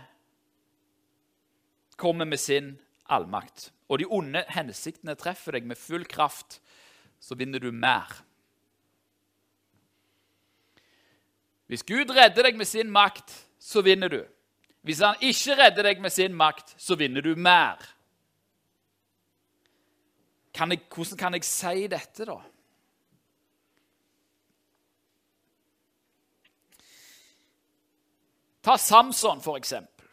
kommer 1.96 2.24
med 2.24 2.38
sin 2.38 2.76
allmakt, 3.10 3.72
og 3.88 3.98
de 3.98 4.06
onde 4.06 4.44
hensiktene 4.54 5.16
treffer 5.18 5.56
deg 5.56 5.66
med 5.66 5.80
full 5.80 6.04
kraft, 6.06 6.60
så 7.18 7.34
vinner 7.34 7.58
du 7.58 7.72
mer. 7.74 8.12
Hvis 11.66 11.82
Gud 11.82 12.14
redder 12.14 12.46
deg 12.46 12.56
med 12.56 12.70
sin 12.70 12.90
makt, 12.94 13.34
så 13.58 13.82
vinner 13.82 14.08
du. 14.08 14.20
Hvis 14.86 15.02
han 15.02 15.18
ikke 15.20 15.58
redder 15.58 15.88
deg 15.90 15.98
med 16.00 16.14
sin 16.14 16.36
makt, 16.38 16.70
så 16.78 16.94
vinner 16.94 17.24
du 17.24 17.34
mer. 17.34 17.82
Kan 20.54 20.70
jeg, 20.70 20.86
hvordan 20.94 21.18
kan 21.18 21.34
jeg 21.34 21.44
si 21.44 21.90
dette, 21.90 22.24
da? 22.30 22.38
Ta 28.68 28.76
Samson, 28.78 29.40
for 29.40 29.56
eksempel. 29.56 30.04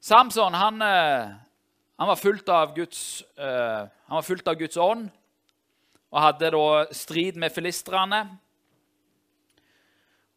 Samson 0.00 0.54
han, 0.54 0.82
eh, 0.82 1.28
han, 1.96 2.08
var 2.08 2.16
fullt 2.16 2.48
av 2.48 2.74
Guds, 2.76 3.22
uh, 3.38 3.88
han 4.06 4.18
var 4.18 4.22
fullt 4.22 4.48
av 4.48 4.58
Guds 4.60 4.76
ånd 4.76 5.06
og 6.12 6.18
hadde 6.20 6.50
da 6.52 6.66
strid 6.92 7.38
med 7.40 7.54
filistrene. 7.54 8.18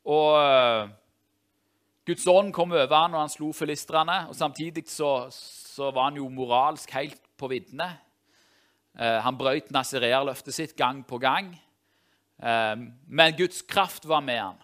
Og 0.07 0.37
uh, 0.39 0.87
Guds 2.07 2.23
ånd 2.31 2.53
kom 2.55 2.71
over 2.71 2.95
han 2.95 3.17
og 3.17 3.25
han 3.25 3.33
slo 3.33 3.49
filistrene. 3.51 4.21
og 4.29 4.37
Samtidig 4.39 4.85
så, 4.87 5.27
så, 5.35 5.89
var 5.91 6.07
han 6.07 6.21
jo 6.21 6.29
moralsk 6.31 6.93
helt 6.95 7.19
på 7.35 7.49
viddene. 7.51 7.89
Han 8.95 9.35
brøt 9.37 9.67
nazireerløftet 9.75 10.55
sitt 10.55 10.77
gang 10.79 11.03
på 11.05 11.19
gang. 11.19 11.51
Men 12.39 13.35
Guds 13.37 13.59
kraft 13.67 14.07
var 14.07 14.23
med 14.25 14.39
han. 14.39 14.63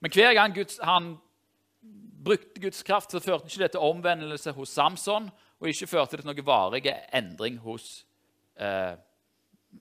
Men 0.00 0.12
hver 0.12 0.34
gang 0.36 0.54
Guds, 0.54 0.78
han 0.82 1.14
brukte 2.26 2.60
Guds 2.60 2.82
kraft, 2.82 3.10
så 3.10 3.22
førte 3.22 3.48
ikke 3.48 3.64
det 3.64 3.72
til 3.74 3.86
omvendelse 3.86 4.52
hos 4.56 4.74
Samson, 4.74 5.30
og 5.60 5.68
ikke 5.68 5.88
førte 5.88 6.16
det 6.16 6.24
til 6.24 6.30
noen 6.30 6.46
varig 6.46 6.84
endring 7.14 7.58
hos 7.64 8.04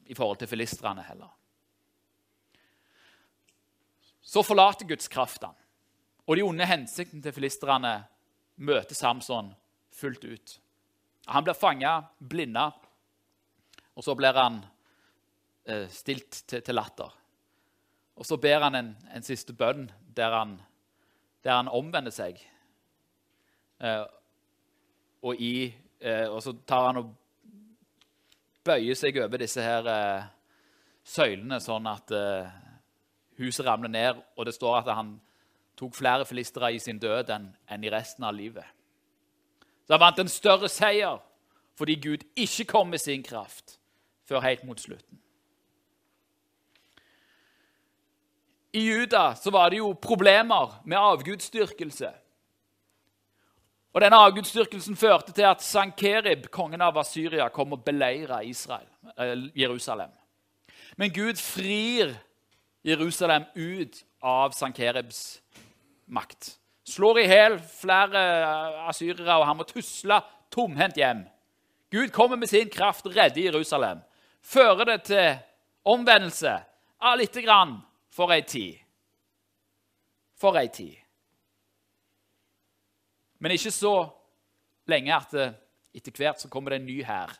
i 0.05 0.15
forhold 0.15 0.37
til 0.41 0.49
filistrene 0.51 1.03
heller. 1.07 1.31
Så 4.25 4.43
forlater 4.43 4.87
Guds 4.89 5.07
kraft 5.07 5.43
han, 5.45 5.55
og 6.25 6.37
de 6.37 6.43
onde 6.43 6.65
hensiktene 6.67 7.23
til 7.23 7.35
filistrene 7.35 7.93
møter 8.55 8.97
Samson 8.97 9.51
fullt 9.93 10.25
ut. 10.25 10.55
Han 11.31 11.45
blir 11.45 11.57
fanga, 11.57 11.99
blinda, 12.19 12.69
og 13.95 14.03
så 14.03 14.15
blir 14.17 14.35
han 14.35 14.59
eh, 15.65 15.85
stilt 15.89 16.43
til, 16.49 16.61
til, 16.61 16.75
latter. 16.75 17.13
Og 18.15 18.25
så 18.27 18.37
ber 18.41 18.65
han 18.65 18.75
en, 18.75 18.91
en 19.15 19.25
siste 19.25 19.55
bønn 19.55 19.87
der 20.17 20.37
han, 20.37 20.55
der 21.43 21.59
han 21.59 21.71
omvender 21.71 22.13
seg. 22.13 22.39
Eh, 23.81 24.05
og, 25.25 25.41
i, 25.41 25.73
eh, 25.99 26.27
og, 26.29 26.41
så 26.43 26.53
tar 26.67 26.89
han 26.89 27.01
og 27.01 27.11
bøyer 28.65 28.97
seg 28.97 29.17
over 29.21 29.41
disse 29.41 29.61
her 29.61 29.89
eh, 29.89 30.27
søylene, 31.05 31.59
sånn 31.61 31.89
at 31.89 32.13
eh, 32.15 32.55
huset 33.41 33.65
ramler 33.67 33.91
ned. 33.91 34.21
Og 34.37 34.47
det 34.47 34.55
står 34.55 34.81
at 34.81 34.93
han 34.95 35.15
tok 35.75 35.95
flere 35.97 36.25
filistere 36.25 36.71
i 36.75 36.79
sin 36.79 37.01
død 37.01 37.33
enn, 37.35 37.49
enn 37.69 37.85
i 37.85 37.91
resten 37.91 38.25
av 38.25 38.35
livet. 38.37 38.65
Så 39.85 39.93
han 39.93 40.01
vant 40.01 40.23
en 40.23 40.31
større 40.31 40.71
seier 40.71 41.21
fordi 41.75 41.97
Gud 41.99 42.21
ikke 42.39 42.63
kom 42.69 42.87
med 42.93 43.01
sin 43.03 43.23
kraft 43.23 43.75
før 44.25 44.45
helt 44.45 44.63
mot 44.63 44.79
slutten. 44.79 45.19
I 48.75 48.79
Juda 48.79 49.35
så 49.35 49.51
var 49.51 49.69
det 49.69 49.77
jo 49.79 49.93
problemer 49.93 50.81
med 50.83 50.97
avgudsdyrkelse. 50.99 52.09
Og 53.95 54.01
Denne 54.03 54.17
avgudsdyrkelsen 54.19 54.97
førte 54.99 55.31
til 55.31 55.47
at 55.47 55.63
Sankerib, 55.63 56.49
kongen 56.51 56.83
av 56.83 56.97
Asyria, 56.99 57.47
kom 57.55 57.71
og 57.71 57.85
beleira 57.85 58.41
eh, 58.43 59.45
Jerusalem. 59.55 60.11
Men 60.97 61.13
Gud 61.15 61.39
frir 61.39 62.11
Jerusalem 62.83 63.47
ut 63.55 64.03
av 64.21 64.51
Sankeribs 64.51 65.39
makt. 66.11 66.57
Slår 66.83 67.23
i 67.23 67.27
hjel 67.31 67.57
flere 67.79 68.27
asyrere, 68.91 69.39
og 69.39 69.47
han 69.47 69.57
må 69.57 69.63
tusle 69.71 70.19
tomhendt 70.51 70.99
hjem. 70.99 71.23
Gud 71.95 72.11
kommer 72.11 72.35
med 72.35 72.51
sin 72.51 72.67
kraft 72.69 73.07
redder 73.07 73.47
Jerusalem. 73.47 74.03
Fører 74.43 74.83
det 74.83 75.01
til 75.07 75.37
omvendelse 75.87 76.59
av 76.99 77.21
lite 77.23 77.41
grann 77.41 77.77
for 78.15 78.31
ei 78.31 78.45
tid. 78.47 78.79
For 80.39 80.55
ei 80.59 80.69
tid. 80.71 80.95
Men 83.43 83.51
ikke 83.51 83.73
så 83.75 83.95
lenge 84.87 85.11
at 85.15 85.35
det, 85.35 85.49
etter 85.95 86.15
hvert 86.15 86.39
så 86.39 86.49
kommer 86.51 86.71
det 86.71 86.81
en 86.81 86.87
ny 86.87 87.01
hær. 87.03 87.35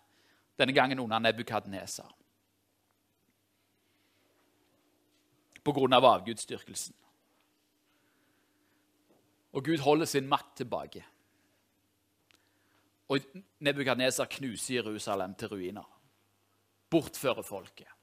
Denne 0.60 0.76
gangen 0.76 1.00
under 1.00 1.20
Nebukadneser. 1.20 2.12
På 5.64 5.74
grunn 5.76 5.96
av 5.96 6.06
avgudsdyrkelsen. 6.12 6.96
Og 9.56 9.64
Gud 9.64 9.84
holder 9.84 10.08
sin 10.12 10.28
makt 10.28 10.58
tilbake. 10.60 11.04
Og 13.08 13.24
Nebukadneser 13.64 14.28
knuser 14.38 14.82
Jerusalem 14.82 15.36
til 15.40 15.56
ruiner. 15.56 15.88
Bortfører 16.92 17.44
folket. 17.44 17.95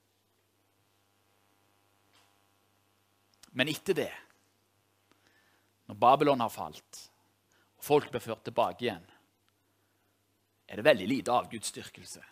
Men 3.52 3.68
etter 3.68 3.96
det, 3.96 4.12
når 5.90 5.98
Babylon 6.00 6.40
har 6.40 6.52
falt, 6.52 7.00
og 7.76 7.84
folk 7.84 8.10
blir 8.12 8.22
ført 8.24 8.44
tilbake 8.46 8.86
igjen, 8.86 9.04
er 10.68 10.80
det 10.80 10.86
veldig 10.86 11.08
lite 11.10 11.34
avgudsdyrkelse 11.36 12.22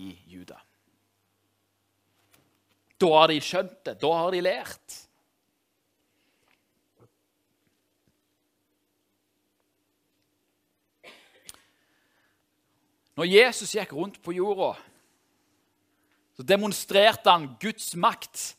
i 0.00 0.10
Juda. 0.26 0.58
Da 2.98 3.10
har 3.14 3.30
de 3.30 3.38
skjønt 3.38 3.76
det. 3.86 3.94
Da 4.02 4.10
har 4.10 4.34
de 4.34 4.40
lært. 4.42 4.96
Når 13.18 13.30
Jesus 13.30 13.74
gikk 13.74 13.94
rundt 13.94 14.18
på 14.22 14.34
jorda, 14.34 14.72
så 16.38 16.44
demonstrerte 16.46 17.30
han 17.30 17.48
Guds 17.62 17.92
makt 17.98 18.57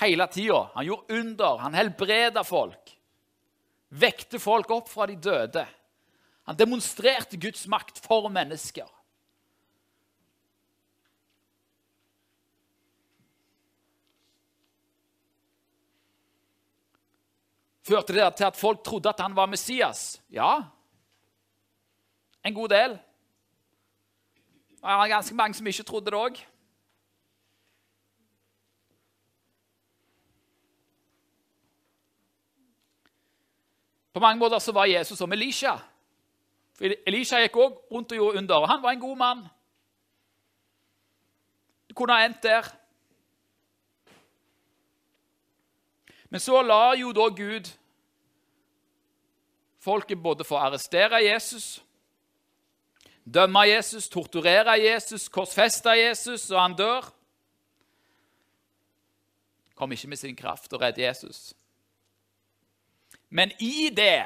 hele 0.00 0.26
tida. 0.32 0.70
Han 0.74 0.86
gjorde 0.86 1.18
under, 1.20 1.58
han 1.62 1.74
helbreda 1.74 2.44
folk. 2.44 2.94
Vekte 3.88 4.38
folk 4.38 4.70
opp 4.70 4.88
fra 4.90 5.06
de 5.08 5.16
døde. 5.16 5.64
Han 6.48 6.56
demonstrerte 6.56 7.36
Guds 7.40 7.66
makt 7.68 8.00
for 8.04 8.28
mennesker. 8.32 8.88
Førte 17.88 18.12
det 18.12 18.26
til 18.36 18.44
at 18.44 18.56
folk 18.56 18.82
trodde 18.84 19.08
at 19.08 19.20
han 19.24 19.36
var 19.36 19.48
Messias? 19.48 20.18
Ja, 20.28 20.60
en 22.44 22.54
god 22.54 22.68
del. 22.68 22.98
Det 24.78 24.82
var 24.82 25.08
ganske 25.08 25.34
mange 25.34 25.54
som 25.54 25.66
ikke 25.66 25.82
trodde 25.82 26.12
det 26.12 26.18
òg. 26.18 26.38
På 34.18 34.20
mange 34.20 34.38
måter 34.38 34.58
så 34.58 34.72
var 34.72 34.90
Jesus 34.90 35.18
som 35.18 35.32
Elisha. 35.32 35.76
For 36.74 36.90
Elisha 37.06 37.38
gikk 37.38 37.56
òg 37.56 37.76
rundt 37.92 38.12
og 38.12 38.18
gjorde 38.18 38.38
under. 38.38 38.66
Han 38.66 38.82
var 38.82 38.90
en 38.90 39.00
god 39.00 39.16
mann. 39.16 39.44
Det 41.86 41.94
kunne 41.94 42.16
ha 42.18 42.26
endt 42.26 42.42
der. 42.42 42.66
Men 46.30 46.42
så 46.42 46.62
la 46.62 46.96
jo 46.98 47.12
da 47.14 47.28
Gud 47.30 47.70
folket 49.78 50.22
både 50.22 50.44
få 50.44 50.58
arrestere 50.58 51.22
Jesus 51.24 51.78
dømme 53.34 53.60
Jesus, 53.68 54.08
torturere 54.08 54.80
Jesus, 54.80 55.28
korsfeste 55.28 55.90
Jesus, 55.90 56.50
og 56.50 56.62
han 56.62 56.76
dør. 56.76 57.14
Kom 59.74 59.92
ikke 59.92 60.08
med 60.08 60.16
sin 60.16 60.36
kraft 60.36 60.72
og 60.72 60.80
redde 60.80 61.02
Jesus. 61.02 61.54
Men 63.30 63.52
i 63.60 63.90
det, 63.96 64.24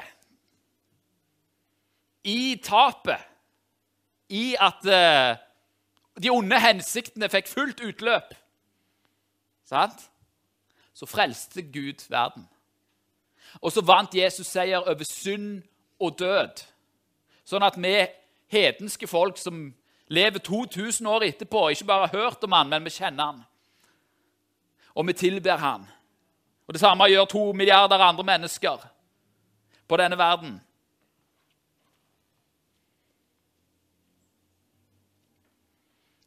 i 2.23 2.61
tapet, 2.63 3.19
i 4.29 4.55
at 4.59 4.85
uh, 4.87 5.37
de 6.23 6.31
onde 6.31 6.59
hensiktene 6.59 7.29
fikk 7.29 7.51
fullt 7.51 7.83
utløp, 7.83 8.33
sant? 9.67 10.09
så 10.93 11.05
frelste 11.09 11.61
Gud 11.61 12.05
verden. 12.09 12.45
Og 13.61 13.71
så 13.71 13.81
vant 13.81 14.15
Jesus 14.15 14.47
seier 14.47 14.85
over 14.85 15.03
synd 15.03 15.63
og 15.99 16.19
død, 16.19 16.61
sånn 17.45 17.65
at 17.65 17.79
vi 17.81 17.95
hedenske 18.53 19.09
folk 19.09 19.39
som 19.41 19.71
lever 20.13 20.39
2000 20.39 21.09
år 21.09 21.25
etterpå, 21.27 21.67
ikke 21.73 21.89
bare 21.89 22.07
har 22.07 22.17
hørt 22.21 22.45
om 22.45 22.55
han, 22.55 22.69
men 22.69 22.85
vi 22.85 22.93
kjenner 22.93 23.31
han. 23.31 23.43
Og 24.93 25.07
vi 25.09 25.17
tilber 25.17 25.57
han. 25.57 25.87
Og 26.67 26.73
Det 26.73 26.81
samme 26.81 27.09
gjør 27.09 27.25
to 27.25 27.43
milliarder 27.51 27.99
andre 27.99 28.23
mennesker 28.23 28.85
på 29.87 29.99
denne 29.99 30.17
verden. 30.17 30.57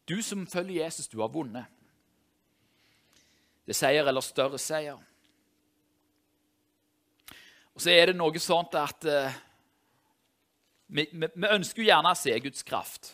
Du 0.08 0.22
som 0.22 0.46
følger 0.46 0.84
Jesus, 0.84 1.08
du 1.08 1.20
har 1.20 1.32
vunnet. 1.34 1.66
Det 3.66 3.74
er 3.74 3.80
seier 3.80 4.06
eller 4.06 4.22
større 4.22 4.58
seier. 4.62 5.00
Og 7.74 7.82
så 7.82 7.90
er 7.90 8.08
det 8.08 8.16
noe 8.16 8.40
sånt 8.40 8.76
at 8.78 9.04
uh, 9.10 9.34
vi, 10.86 11.08
vi, 11.10 11.26
vi, 11.26 11.48
ønsker 11.50 11.82
jo 11.82 11.88
gjerne 11.88 12.12
å 12.14 12.18
se 12.18 12.36
Guds 12.40 12.62
kraft. 12.66 13.10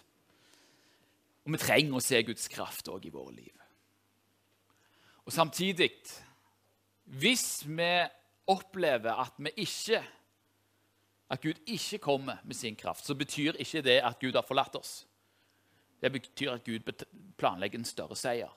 Og 1.42 1.56
vi 1.56 1.62
trenger 1.62 1.96
å 1.98 2.04
se 2.04 2.20
Guds 2.28 2.44
kraft 2.52 2.90
òg 2.92 3.08
i 3.08 3.14
våre 3.14 3.34
liv. 3.40 3.56
Og 5.24 5.32
samtidig 5.32 5.92
Hvis 7.04 7.64
vi 7.66 8.06
opplever 8.46 9.18
at 9.20 9.34
vi 9.38 9.50
ikke 9.64 10.02
at 11.32 11.40
Gud 11.40 11.60
ikke 11.66 11.98
kommer 11.98 12.42
med 12.44 12.56
sin 12.56 12.76
kraft, 12.76 13.06
så 13.06 13.14
betyr 13.14 13.56
ikke 13.58 13.82
det 13.82 14.00
at 14.04 14.18
Gud 14.20 14.36
har 14.36 14.44
forlatt 14.44 14.76
oss. 14.76 15.06
Det 16.02 16.12
betyr 16.12 16.50
at 16.52 16.64
Gud 16.64 16.92
planlegger 17.38 17.78
en 17.78 17.88
større 17.88 18.16
seier. 18.18 18.50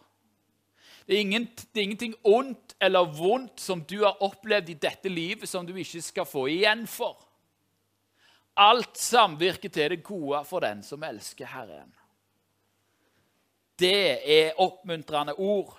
Det 1.07 1.15
er, 1.15 1.21
ingen, 1.21 1.45
det 1.45 1.79
er, 1.79 1.83
ingenting 1.83 2.15
ondt 2.23 2.73
eller 2.81 3.05
vondt 3.13 3.61
som 3.61 3.83
du 3.85 3.99
har 4.01 4.23
opplevd 4.25 4.71
i 4.73 4.79
dette 4.81 5.09
livet, 5.09 5.47
som 5.49 5.65
du 5.67 5.75
ikke 5.77 6.01
skal 6.01 6.25
få 6.25 6.47
igjen 6.49 6.87
for. 6.89 7.19
Alt 8.57 8.97
samvirker 8.97 9.69
til 9.69 9.93
det 9.93 10.03
gode 10.03 10.41
for 10.49 10.65
den 10.65 10.81
som 10.83 11.03
elsker 11.03 11.45
Herren. 11.45 11.93
Det 13.79 14.17
er 14.39 14.59
oppmuntrende 14.63 15.35
ord. 15.37 15.77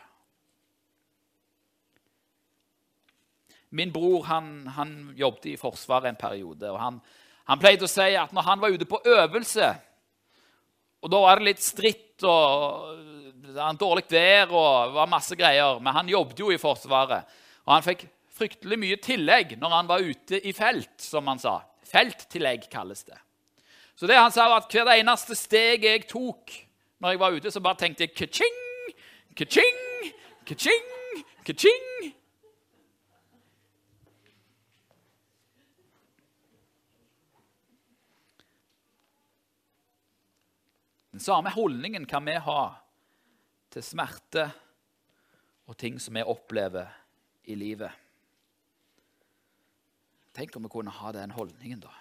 Min 3.70 3.92
bror 3.92 4.24
han, 4.28 4.66
han 4.76 4.92
jobbet 5.16 5.50
i 5.50 5.56
Forsvaret 5.60 6.10
en 6.10 6.18
periode. 6.20 6.70
og 6.70 6.78
han, 6.80 7.00
han, 7.46 7.58
pleide 7.58 7.86
å 7.86 7.90
si 7.90 8.14
at 8.16 8.32
når 8.34 8.46
han 8.46 8.62
var 8.62 8.74
ute 8.74 8.88
på 8.88 9.00
øvelse, 9.04 9.74
og 11.02 11.12
da 11.12 11.20
var 11.22 11.38
det 11.38 11.50
litt 11.50 11.62
stritt 11.62 12.24
og 12.26 13.76
dårlig 13.78 14.06
vær 14.10 14.50
og 14.50 14.94
var 14.96 15.10
masse 15.10 15.36
greier. 15.38 15.78
Men 15.78 15.94
han 15.94 16.08
jobbet 16.10 16.40
jo 16.40 16.50
i 16.50 16.58
Forsvaret. 16.58 17.28
Og 17.66 17.74
han 17.74 17.84
fikk 17.84 18.06
fryktelig 18.36 18.78
mye 18.80 18.98
tillegg 19.02 19.56
når 19.60 19.74
han 19.76 19.90
var 19.90 20.04
ute 20.04 20.40
i 20.40 20.52
felt, 20.56 20.96
som 21.00 21.28
han 21.30 21.40
sa. 21.40 21.60
Felttillegg 21.86 22.66
kalles 22.72 23.04
det. 23.06 23.18
Så 23.96 24.08
det 24.08 24.18
han 24.18 24.32
sa 24.34 24.48
var 24.50 24.64
at 24.64 24.72
hvert 24.72 24.92
eneste 24.92 25.36
steg 25.38 25.86
jeg 25.86 26.04
tok 26.10 26.52
når 27.00 27.14
jeg 27.14 27.20
var 27.20 27.36
ute, 27.36 27.52
så 27.52 27.62
bare 27.64 27.80
tenkte 27.80 28.04
jeg 28.04 28.14
ka-ching, 28.16 28.60
ka-ching, 29.36 29.80
ka-ching, 30.48 31.22
ka-ching. 31.44 32.12
Den 41.16 41.20
samme 41.20 41.50
holdningen 41.50 42.04
kan 42.06 42.26
vi 42.28 42.34
ha 42.36 42.62
til 43.72 43.80
smerte 43.80 44.42
og 45.64 45.78
ting 45.80 45.96
som 45.96 46.12
vi 46.12 46.24
opplever 46.28 46.90
i 47.48 47.56
livet. 47.56 47.88
Tenk 50.36 50.58
om 50.58 50.68
vi 50.68 50.72
kunne 50.74 50.92
ha 50.92 51.14
den 51.16 51.32
holdningen, 51.32 51.80
da. 51.86 51.94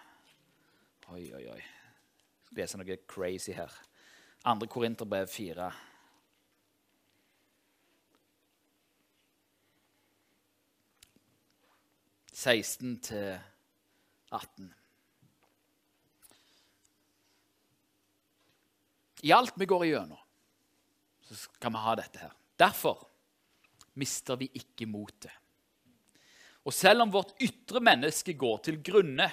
Oi, 1.15 1.29
oi, 1.31 1.45
oi. 1.47 1.61
Jeg 1.63 2.43
skal 2.49 2.59
lese 2.59 2.81
noe 2.81 2.99
crazy 3.07 3.55
her. 3.55 3.71
Andre 4.51 4.67
Korinterbrev 4.67 5.31
4. 5.31 5.71
Seksten 12.35 12.99
til 12.99 13.37
18. 14.35 14.75
I 19.25 19.31
alt 19.33 19.55
vi 19.57 19.65
går 19.65 19.87
igjennom, 19.87 20.21
så 21.25 21.35
skal 21.39 21.73
vi 21.73 21.81
ha 21.81 21.95
dette 21.97 22.21
her. 22.21 22.33
Derfor 22.61 23.01
mister 23.97 24.37
vi 24.37 24.51
ikke 24.53 24.85
motet. 24.85 25.33
Og 26.65 26.73
selv 26.73 27.05
om 27.05 27.13
vårt 27.13 27.33
ytre 27.41 27.81
menneske 27.81 28.35
går 28.37 28.61
til 28.67 28.77
grunne, 28.85 29.27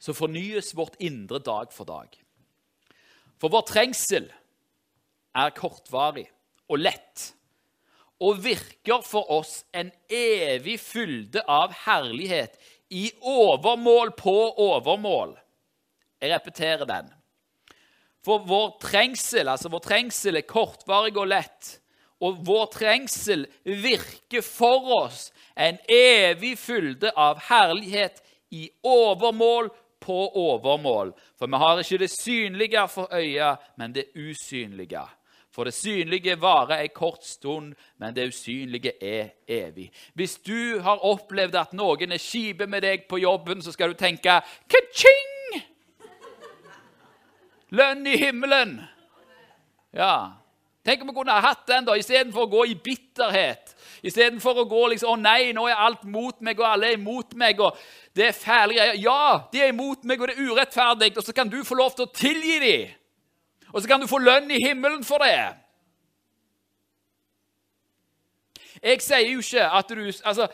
så 0.00 0.12
fornyes 0.16 0.72
vårt 0.76 0.96
indre 1.04 1.40
dag 1.44 1.72
for 1.72 1.88
dag. 1.88 2.16
For 3.40 3.52
vår 3.52 3.64
trengsel 3.68 4.28
er 5.34 5.54
kortvarig 5.56 6.26
og 6.68 6.80
lett 6.80 7.30
og 8.24 8.40
virker 8.44 9.02
for 9.04 9.28
oss 9.36 9.64
en 9.74 9.90
evig 10.08 10.78
fylde 10.80 11.42
av 11.50 11.74
herlighet 11.84 12.56
i 12.94 13.08
overmål 13.20 14.14
på 14.16 14.36
overmål. 14.64 15.34
Jeg 16.22 16.32
repeterer 16.32 16.88
den. 16.88 17.10
For 18.24 18.44
vår 18.48 18.76
trengsel, 18.80 19.48
altså 19.52 19.68
vår 19.72 19.82
trengsel 19.84 20.40
er 20.40 20.48
kortvarig 20.48 21.16
og 21.20 21.28
lett, 21.28 21.74
og 22.24 22.38
vår 22.46 22.68
trengsel 22.72 23.44
virker 23.64 24.44
for 24.44 24.86
oss 25.02 25.26
en 25.54 25.76
evig 25.90 26.54
fylde 26.58 27.10
av 27.20 27.42
herlighet 27.50 28.22
i 28.54 28.70
overmål 28.80 29.68
på 30.04 30.16
overmål. 30.40 31.12
For 31.38 31.50
vi 31.50 31.60
har 31.60 31.82
ikke 31.82 32.00
det 32.00 32.10
synlige 32.14 32.86
for 32.88 33.12
øya, 33.12 33.56
men 33.76 33.92
det 33.92 34.06
usynlige. 34.16 35.04
For 35.54 35.68
det 35.68 35.74
synlige 35.76 36.34
varer 36.40 36.80
ei 36.82 36.88
kort 36.90 37.22
stund, 37.24 37.74
men 38.00 38.16
det 38.16 38.26
usynlige 38.32 38.96
er 39.00 39.36
evig. 39.46 39.90
Hvis 40.14 40.38
du 40.42 40.80
har 40.82 41.04
opplevd 41.04 41.60
at 41.60 41.76
noen 41.76 42.16
er 42.16 42.22
kjipe 42.22 42.66
med 42.66 42.82
deg 42.82 43.06
på 43.10 43.20
jobben, 43.22 43.62
så 43.62 43.72
skal 43.72 43.94
du 43.94 44.00
tenke 44.00 44.40
ka-ching! 44.70 45.33
Lønn 47.70 48.06
i 48.06 48.16
himmelen! 48.16 48.80
Ja. 49.94 50.32
Tenk 50.84 51.00
om 51.00 51.08
vi 51.08 51.14
kunne 51.16 51.32
ha 51.32 51.40
hatt 51.40 51.66
den 51.68 51.86
da, 51.86 51.94
istedenfor 51.96 52.44
å 52.44 52.50
gå 52.52 52.64
i 52.68 52.74
bitterhet. 52.76 53.72
Istedenfor 54.04 54.58
å 54.60 54.64
gå 54.68 54.82
liksom 54.92 55.14
'Å 55.14 55.20
nei, 55.20 55.52
nå 55.52 55.64
er 55.68 55.80
alt 55.80 56.04
mot 56.04 56.40
meg, 56.40 56.60
og 56.60 56.66
alle 56.66 56.86
er 56.86 56.98
imot 56.98 57.34
meg.' 57.34 57.60
og 57.60 57.78
det 58.14 58.26
er 58.28 58.32
fæle 58.32 58.74
greier. 58.74 59.00
Ja, 59.00 59.48
de 59.52 59.62
er 59.62 59.72
imot 59.72 60.04
meg, 60.04 60.20
og 60.20 60.28
det 60.28 60.36
er 60.36 60.44
urettferdig, 60.44 61.16
og 61.16 61.24
så 61.24 61.32
kan 61.32 61.48
du 61.48 61.64
få 61.64 61.74
lov 61.74 61.94
til 61.96 62.04
å 62.04 62.12
tilgi 62.12 62.58
dem. 62.60 62.90
Og 63.72 63.82
så 63.82 63.88
kan 63.88 64.00
du 64.00 64.06
få 64.06 64.18
lønn 64.18 64.50
i 64.50 64.60
himmelen 64.66 65.04
for 65.04 65.18
det. 65.18 65.56
Jeg 68.82 69.00
sier 69.02 69.32
jo 69.32 69.40
ikke 69.40 69.64
at 69.72 69.88
du 69.88 70.04
altså, 70.04 70.48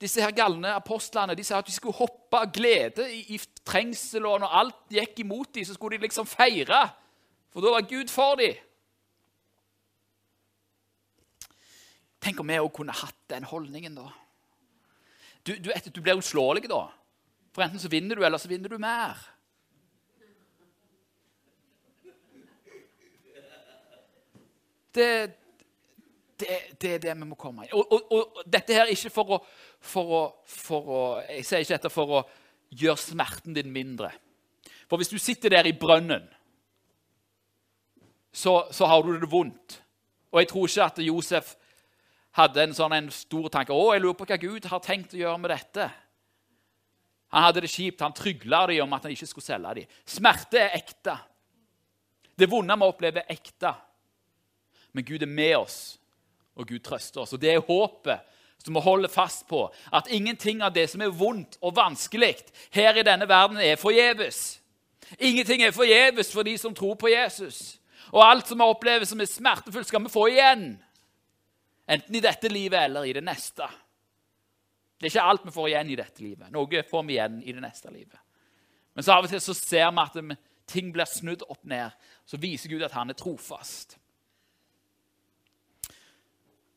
Disse 0.00 0.22
her 0.22 0.34
galne 0.34 0.72
apostlene 0.74 1.36
de 1.38 1.44
sa 1.46 1.60
at 1.60 1.68
de 1.68 1.72
skulle 1.72 1.96
hoppe 1.96 2.38
av 2.40 2.50
glede 2.52 3.06
i, 3.14 3.20
i 3.36 3.38
trengsel, 3.64 4.26
og 4.26 4.40
når 4.42 4.56
alt 4.60 4.80
gikk 4.92 5.22
imot 5.22 5.52
dem, 5.54 5.66
så 5.66 5.76
skulle 5.76 5.98
de 5.98 6.08
liksom 6.08 6.26
feire. 6.28 6.82
For 7.54 7.62
da 7.62 7.76
var 7.76 7.86
Gud 7.88 8.10
for 8.10 8.40
dem. 8.40 8.58
Tenk 12.24 12.40
om 12.40 12.48
vi 12.48 12.58
òg 12.58 12.72
kunne 12.74 12.96
hatt 12.96 13.20
den 13.30 13.46
holdningen, 13.46 13.96
da. 14.00 14.08
Du, 15.44 15.52
du, 15.60 15.70
du 15.70 16.00
blir 16.00 16.18
uslåelig 16.18 16.66
da. 16.72 16.86
For 17.54 17.62
enten 17.62 17.78
så 17.78 17.90
vinner 17.92 18.16
du, 18.16 18.24
eller 18.24 18.40
så 18.40 18.48
vinner 18.50 18.72
du 18.72 18.78
mer. 18.80 19.20
Det, 24.94 25.34
det, 26.40 26.58
det 26.80 26.90
er 26.94 27.02
det 27.02 27.16
vi 27.16 27.28
må 27.28 27.36
komme 27.38 27.66
i. 27.66 27.72
Og, 27.72 27.92
og, 27.92 28.12
og, 28.12 28.42
dette 28.50 28.74
her 28.74 28.86
er 28.86 28.94
ikke 28.94 29.12
for 29.14 29.36
å, 29.36 29.40
for, 29.80 30.14
å, 30.18 30.22
for 30.44 30.90
å 30.90 31.02
Jeg 31.28 31.46
sier 31.46 31.64
ikke 31.64 31.76
dette 31.76 31.92
for 31.92 32.14
å 32.18 32.22
gjøre 32.74 33.00
smerten 33.00 33.56
din 33.56 33.72
mindre. 33.72 34.10
For 34.88 35.00
hvis 35.00 35.12
du 35.12 35.18
sitter 35.22 35.54
der 35.54 35.68
i 35.70 35.76
brønnen, 35.78 36.26
så, 38.34 38.64
så 38.74 38.88
har 38.90 39.04
du 39.04 39.14
det 39.14 39.30
vondt. 39.30 39.78
Og 40.34 40.40
jeg 40.42 40.50
tror 40.50 40.66
ikke 40.68 40.88
at 40.88 41.04
Josef 41.06 41.52
hadde 42.34 42.64
en 42.64 42.74
sånn 42.74 42.96
en 42.96 43.10
stor 43.14 43.46
tanke. 43.52 43.72
'Å, 43.72 43.92
jeg 43.94 44.02
lurer 44.02 44.18
på 44.18 44.26
hva 44.26 44.40
Gud 44.42 44.66
har 44.66 44.82
tenkt 44.82 45.14
å 45.14 45.20
gjøre 45.20 45.42
med 45.42 45.54
dette.' 45.54 45.92
Han 47.34 47.42
hadde 47.48 47.64
det 47.64 47.70
kjipt. 47.72 48.02
Han 48.02 48.14
trygla 48.14 48.60
dem 48.70 48.84
om 48.84 48.92
at 48.94 49.06
han 49.06 49.14
ikke 49.14 49.26
skulle 49.26 49.46
selge 49.46 49.72
dem. 49.80 49.94
Smerte 50.06 50.60
er 50.60 50.76
ekte. 50.78 51.16
Det 52.38 52.46
vonde 52.50 52.76
vi 52.78 52.86
opplever, 52.86 53.24
er 53.24 53.34
ekte. 53.34 53.72
Men 54.94 55.06
Gud 55.06 55.22
er 55.22 55.30
med 55.30 55.56
oss, 55.58 55.78
og 56.54 56.68
Gud 56.68 56.78
trøster 56.84 57.24
oss. 57.24 57.32
Og 57.34 57.40
det 57.42 57.52
er 57.52 57.64
håpet 57.64 58.32
som 58.64 58.74
vi 58.74 58.80
holder 58.80 59.08
fast 59.12 59.46
på. 59.48 59.66
At 59.92 60.08
ingenting 60.10 60.62
av 60.62 60.72
det 60.74 60.88
som 60.90 61.02
er 61.04 61.12
vondt 61.12 61.58
og 61.60 61.76
vanskelig 61.76 62.36
her 62.72 62.96
i 62.96 63.06
denne 63.06 63.28
verden, 63.28 63.60
er 63.60 63.80
forgjeves. 63.80 64.60
Ingenting 65.18 65.62
er 65.62 65.74
forgjeves 65.76 66.32
for 66.32 66.46
de 66.46 66.56
som 66.58 66.74
tror 66.74 66.94
på 66.94 67.12
Jesus. 67.12 67.78
Og 68.12 68.22
alt 68.24 68.48
som 68.48 68.60
vi 68.60 68.68
opplever 68.68 69.04
som 69.08 69.20
er 69.20 69.28
smertefullt, 69.28 69.88
skal 69.88 70.04
vi 70.04 70.12
få 70.12 70.28
igjen. 70.32 70.68
Enten 71.88 72.16
i 72.16 72.22
dette 72.24 72.48
livet 72.48 72.86
eller 72.86 73.04
i 73.04 73.12
det 73.12 73.24
neste. 73.24 73.66
Det 74.96 75.10
er 75.10 75.12
ikke 75.12 75.28
alt 75.28 75.44
vi 75.44 75.52
får 75.52 75.68
igjen 75.68 75.90
i 75.90 75.98
dette 76.00 76.22
livet. 76.24 76.52
Noe 76.54 76.84
får 76.88 77.02
vi 77.04 77.18
igjen 77.18 77.42
i 77.44 77.52
det 77.52 77.64
neste 77.64 77.92
livet. 77.92 78.20
Men 78.94 79.04
så 79.04 79.18
av 79.18 79.26
og 79.26 79.32
til 79.32 79.42
så 79.42 79.56
ser 79.58 79.90
vi 79.90 80.04
at 80.04 80.38
ting 80.70 80.92
blir 80.94 81.10
snudd 81.10 81.42
opp 81.50 81.64
ned. 81.68 81.92
Så 82.24 82.40
viser 82.40 82.72
Gud 82.72 82.84
at 82.86 82.94
han 82.96 83.10
er 83.12 83.18
trofast. 83.18 83.98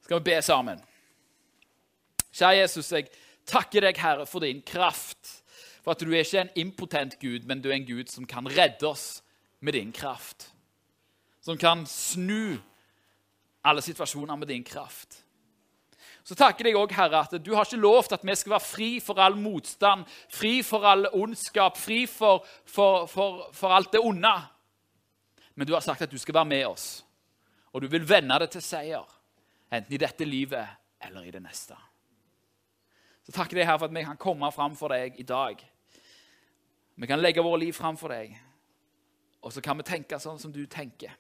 Skal 0.08 0.22
vi 0.22 0.24
be 0.24 0.42
sammen? 0.42 0.80
Kjære 2.32 2.62
Jesus, 2.62 2.92
jeg 2.96 3.10
takker 3.44 3.84
deg, 3.84 3.98
Herre, 4.00 4.24
for 4.24 4.40
din 4.40 4.62
kraft. 4.64 5.42
For 5.84 5.92
at 5.92 6.00
du 6.00 6.14
er 6.14 6.24
ikke 6.24 6.46
en 6.46 6.52
impotent 6.64 7.18
Gud, 7.20 7.44
men 7.44 7.60
du 7.60 7.68
er 7.68 7.76
en 7.76 7.88
Gud 7.90 8.08
som 8.08 8.24
kan 8.24 8.48
redde 8.48 8.88
oss 8.88 9.22
med 9.60 9.76
din 9.76 9.92
kraft. 9.92 10.46
Som 11.44 11.60
kan 11.60 11.84
snu 11.92 12.56
alle 13.68 13.84
situasjoner 13.84 14.40
med 14.40 14.48
din 14.48 14.64
kraft. 14.64 15.26
Så 16.24 16.40
takker 16.40 16.72
jeg 16.72 16.80
òg, 16.80 16.96
Herre, 16.96 17.26
at 17.28 17.36
du 17.44 17.52
har 17.58 17.68
ikke 17.68 17.82
lovt 17.84 18.16
at 18.16 18.24
vi 18.24 18.36
skal 18.36 18.56
være 18.56 18.68
fri 18.70 18.90
for 19.04 19.20
all 19.20 19.36
motstand, 19.36 20.08
fri 20.32 20.62
for 20.64 20.88
all 20.88 21.10
ondskap, 21.12 21.76
fri 21.76 22.06
for, 22.08 22.48
for, 22.64 23.12
for, 23.12 23.50
for 23.52 23.76
alt 23.76 23.92
det 23.92 24.00
onde. 24.00 24.34
Men 25.56 25.68
du 25.68 25.76
har 25.76 25.84
sagt 25.84 26.08
at 26.08 26.12
du 26.12 26.18
skal 26.18 26.40
være 26.40 26.54
med 26.56 26.66
oss, 26.72 26.90
og 27.74 27.84
du 27.84 27.92
vil 27.92 28.08
vende 28.08 28.40
det 28.40 28.54
til 28.56 28.64
seier. 28.64 29.17
Enten 29.72 29.94
i 29.94 30.00
dette 30.02 30.26
livet 30.26 30.68
eller 31.04 31.28
i 31.28 31.32
det 31.32 31.44
neste. 31.44 31.76
Så 33.28 33.36
takker 33.36 33.60
jeg 33.60 33.68
her 33.68 33.78
for 33.78 33.90
at 33.90 33.96
vi 33.96 34.06
kan 34.08 34.20
komme 34.20 34.52
fram 34.56 34.76
for 34.80 34.94
deg 34.96 35.20
i 35.20 35.28
dag. 35.28 35.60
Vi 36.96 37.08
kan 37.08 37.20
legge 37.20 37.44
våre 37.44 37.60
liv 37.66 37.76
fram 37.76 37.98
for 38.00 38.10
deg, 38.10 38.32
og 39.44 39.54
så 39.54 39.62
kan 39.62 39.78
vi 39.78 39.86
tenke 39.86 40.18
sånn 40.20 40.40
som 40.42 40.54
du 40.56 40.64
tenker 40.66 41.14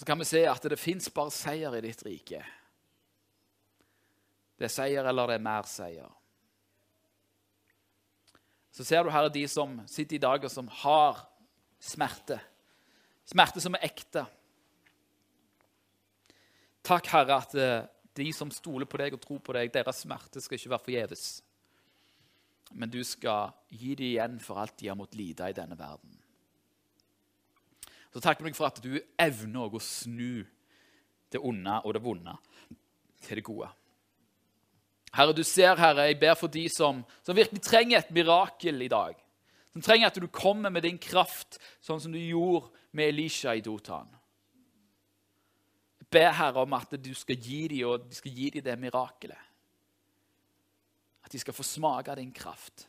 så 0.00 0.06
kan 0.06 0.18
vi 0.18 0.24
se 0.24 0.40
at 0.48 0.64
det 0.64 0.78
fins 0.80 1.10
bare 1.12 1.28
seier 1.28 1.74
i 1.76 1.80
ditt 1.84 2.00
rike. 2.06 2.38
Det 4.56 4.64
er 4.64 4.72
seier 4.72 5.04
eller 5.04 5.28
det 5.28 5.34
er 5.36 5.42
mer 5.44 5.66
seier. 5.68 6.08
Så 8.72 8.86
ser 8.88 9.04
du 9.04 9.10
her 9.12 9.28
de 9.28 9.42
som 9.44 9.74
sitter 9.84 10.16
i 10.16 10.22
dag 10.24 10.46
og 10.48 10.54
som 10.54 10.70
har 10.80 11.20
smerte. 11.84 12.38
Smerte 13.28 13.60
som 13.60 13.76
er 13.76 13.84
ekte. 13.90 14.24
Takk, 16.86 17.10
Herre, 17.12 17.40
at 17.42 17.54
eh, 17.54 17.88
de 18.16 18.30
som 18.34 18.50
stoler 18.52 18.88
på 18.88 18.98
deg 19.00 19.14
og 19.14 19.22
tror 19.22 19.40
på 19.44 19.54
deg, 19.56 19.72
deres 19.74 20.02
smerte 20.04 20.42
skal 20.42 20.58
ikke 20.58 20.72
være 20.72 20.86
forgjeves. 20.86 21.26
Men 22.72 22.90
du 22.92 23.00
skal 23.06 23.52
gi 23.74 23.96
dem 23.98 24.12
igjen 24.12 24.38
for 24.42 24.62
alt 24.62 24.76
de 24.78 24.90
har 24.90 24.98
måttet 24.98 25.18
lide 25.20 25.50
i 25.50 25.56
denne 25.56 25.78
verden. 25.78 26.16
Så 28.10 28.22
takker 28.22 28.46
jeg 28.46 28.58
for 28.58 28.70
at 28.70 28.80
du 28.82 28.96
evner 29.20 29.70
å 29.70 29.82
snu 29.82 30.42
det 31.30 31.38
onde 31.46 31.76
og 31.84 31.94
det 31.94 32.02
vonde 32.02 32.34
til 33.22 33.38
det 33.38 33.46
gode. 33.46 33.68
Herre, 35.14 35.34
du 35.34 35.42
ser, 35.46 35.78
Herre, 35.78 36.06
jeg 36.08 36.18
ber 36.20 36.36
for 36.38 36.50
de 36.50 36.64
som, 36.70 37.02
som 37.26 37.36
virkelig 37.36 37.62
trenger 37.66 37.98
et 37.98 38.12
mirakel 38.14 38.82
i 38.82 38.90
dag. 38.90 39.18
Som 39.74 39.82
trenger 39.82 40.10
at 40.10 40.18
du 40.18 40.26
kommer 40.30 40.70
med 40.74 40.86
din 40.86 40.98
kraft, 40.98 41.58
sånn 41.82 42.02
som 42.02 42.14
du 42.14 42.18
gjorde 42.18 42.70
med 42.94 43.12
Elisha 43.12 43.54
i 43.54 43.62
Dotan. 43.62 44.10
Ber, 46.10 46.32
Herre, 46.34 46.64
om 46.64 46.72
at 46.74 46.96
du 46.98 47.12
skal 47.14 47.38
gi 47.38 47.68
dem, 47.70 47.86
og 47.86 48.08
du 48.08 48.16
skal 48.18 48.34
gi 48.34 48.50
dem 48.56 48.64
det 48.66 48.76
mirakelet. 48.82 49.48
At 51.22 51.30
de 51.30 51.38
skal 51.38 51.54
få 51.54 51.62
smake 51.62 52.16
din 52.18 52.32
kraft. 52.34 52.88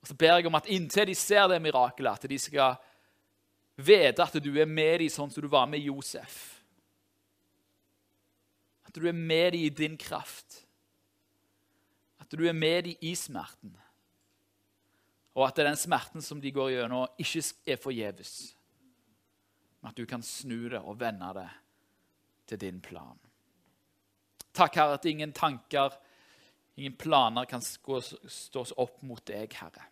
Og 0.00 0.08
så 0.08 0.14
ber 0.14 0.36
jeg 0.36 0.48
om 0.48 0.58
at 0.58 0.68
inntil 0.72 1.08
de 1.08 1.16
ser 1.16 1.46
det 1.48 1.60
mirakelet, 1.62 2.12
at 2.12 2.28
de 2.28 2.38
skal 2.40 2.76
vite 3.80 4.24
at 4.24 4.40
du 4.44 4.50
er 4.60 4.68
med 4.68 5.00
dem 5.00 5.12
sånn 5.12 5.32
som 5.32 5.44
du 5.44 5.48
var 5.48 5.68
med 5.68 5.80
Josef. 5.80 6.60
At 8.84 8.96
du 8.96 9.06
er 9.08 9.16
med 9.16 9.54
dem 9.54 9.64
i 9.64 9.70
din 9.72 9.96
kraft. 10.00 10.64
At 12.20 12.32
du 12.32 12.44
er 12.48 12.56
med 12.56 12.84
dem 12.88 13.00
i 13.00 13.14
smerten. 13.16 13.72
Og 15.32 15.46
at 15.46 15.60
den 15.62 15.78
smerten 15.78 16.24
som 16.24 16.40
de 16.42 16.52
går 16.52 16.74
gjennom, 16.74 17.08
ikke 17.22 17.44
er 17.70 17.80
forgjeves. 17.80 18.34
Men 19.80 19.92
at 19.92 19.96
du 19.96 20.04
kan 20.08 20.24
snu 20.26 20.68
det 20.68 20.80
og 20.82 20.98
vende 21.00 21.32
det 21.38 21.48
til 22.50 22.60
din 22.60 22.80
plan. 22.82 23.18
Takk, 24.52 24.74
Herre, 24.74 24.98
at 24.98 25.06
ingen 25.06 25.32
tanker, 25.32 25.94
ingen 26.76 26.96
planer 26.98 27.46
kan 27.48 27.62
stås 27.62 28.74
opp 28.76 29.02
mot 29.06 29.22
deg, 29.30 29.54
Herre. 29.60 29.86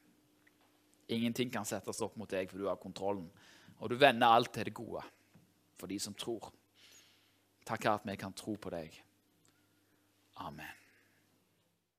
Ingenting 1.14 1.52
kan 1.54 1.64
settes 1.64 2.02
opp 2.04 2.18
mot 2.20 2.30
deg, 2.30 2.50
for 2.50 2.60
du 2.60 2.66
har 2.68 2.80
kontrollen. 2.82 3.30
Og 3.78 3.92
du 3.92 3.96
vender 3.96 4.26
alt 4.26 4.52
til 4.52 4.68
det 4.68 4.74
gode 4.76 5.04
for 5.78 5.90
de 5.90 6.00
som 6.02 6.16
tror. 6.18 6.50
Takk, 7.64 7.84
Herre, 7.84 8.02
at 8.02 8.10
vi 8.10 8.18
kan 8.18 8.34
tro 8.36 8.58
på 8.58 8.74
deg. 8.74 8.98
Amen. 10.42 10.77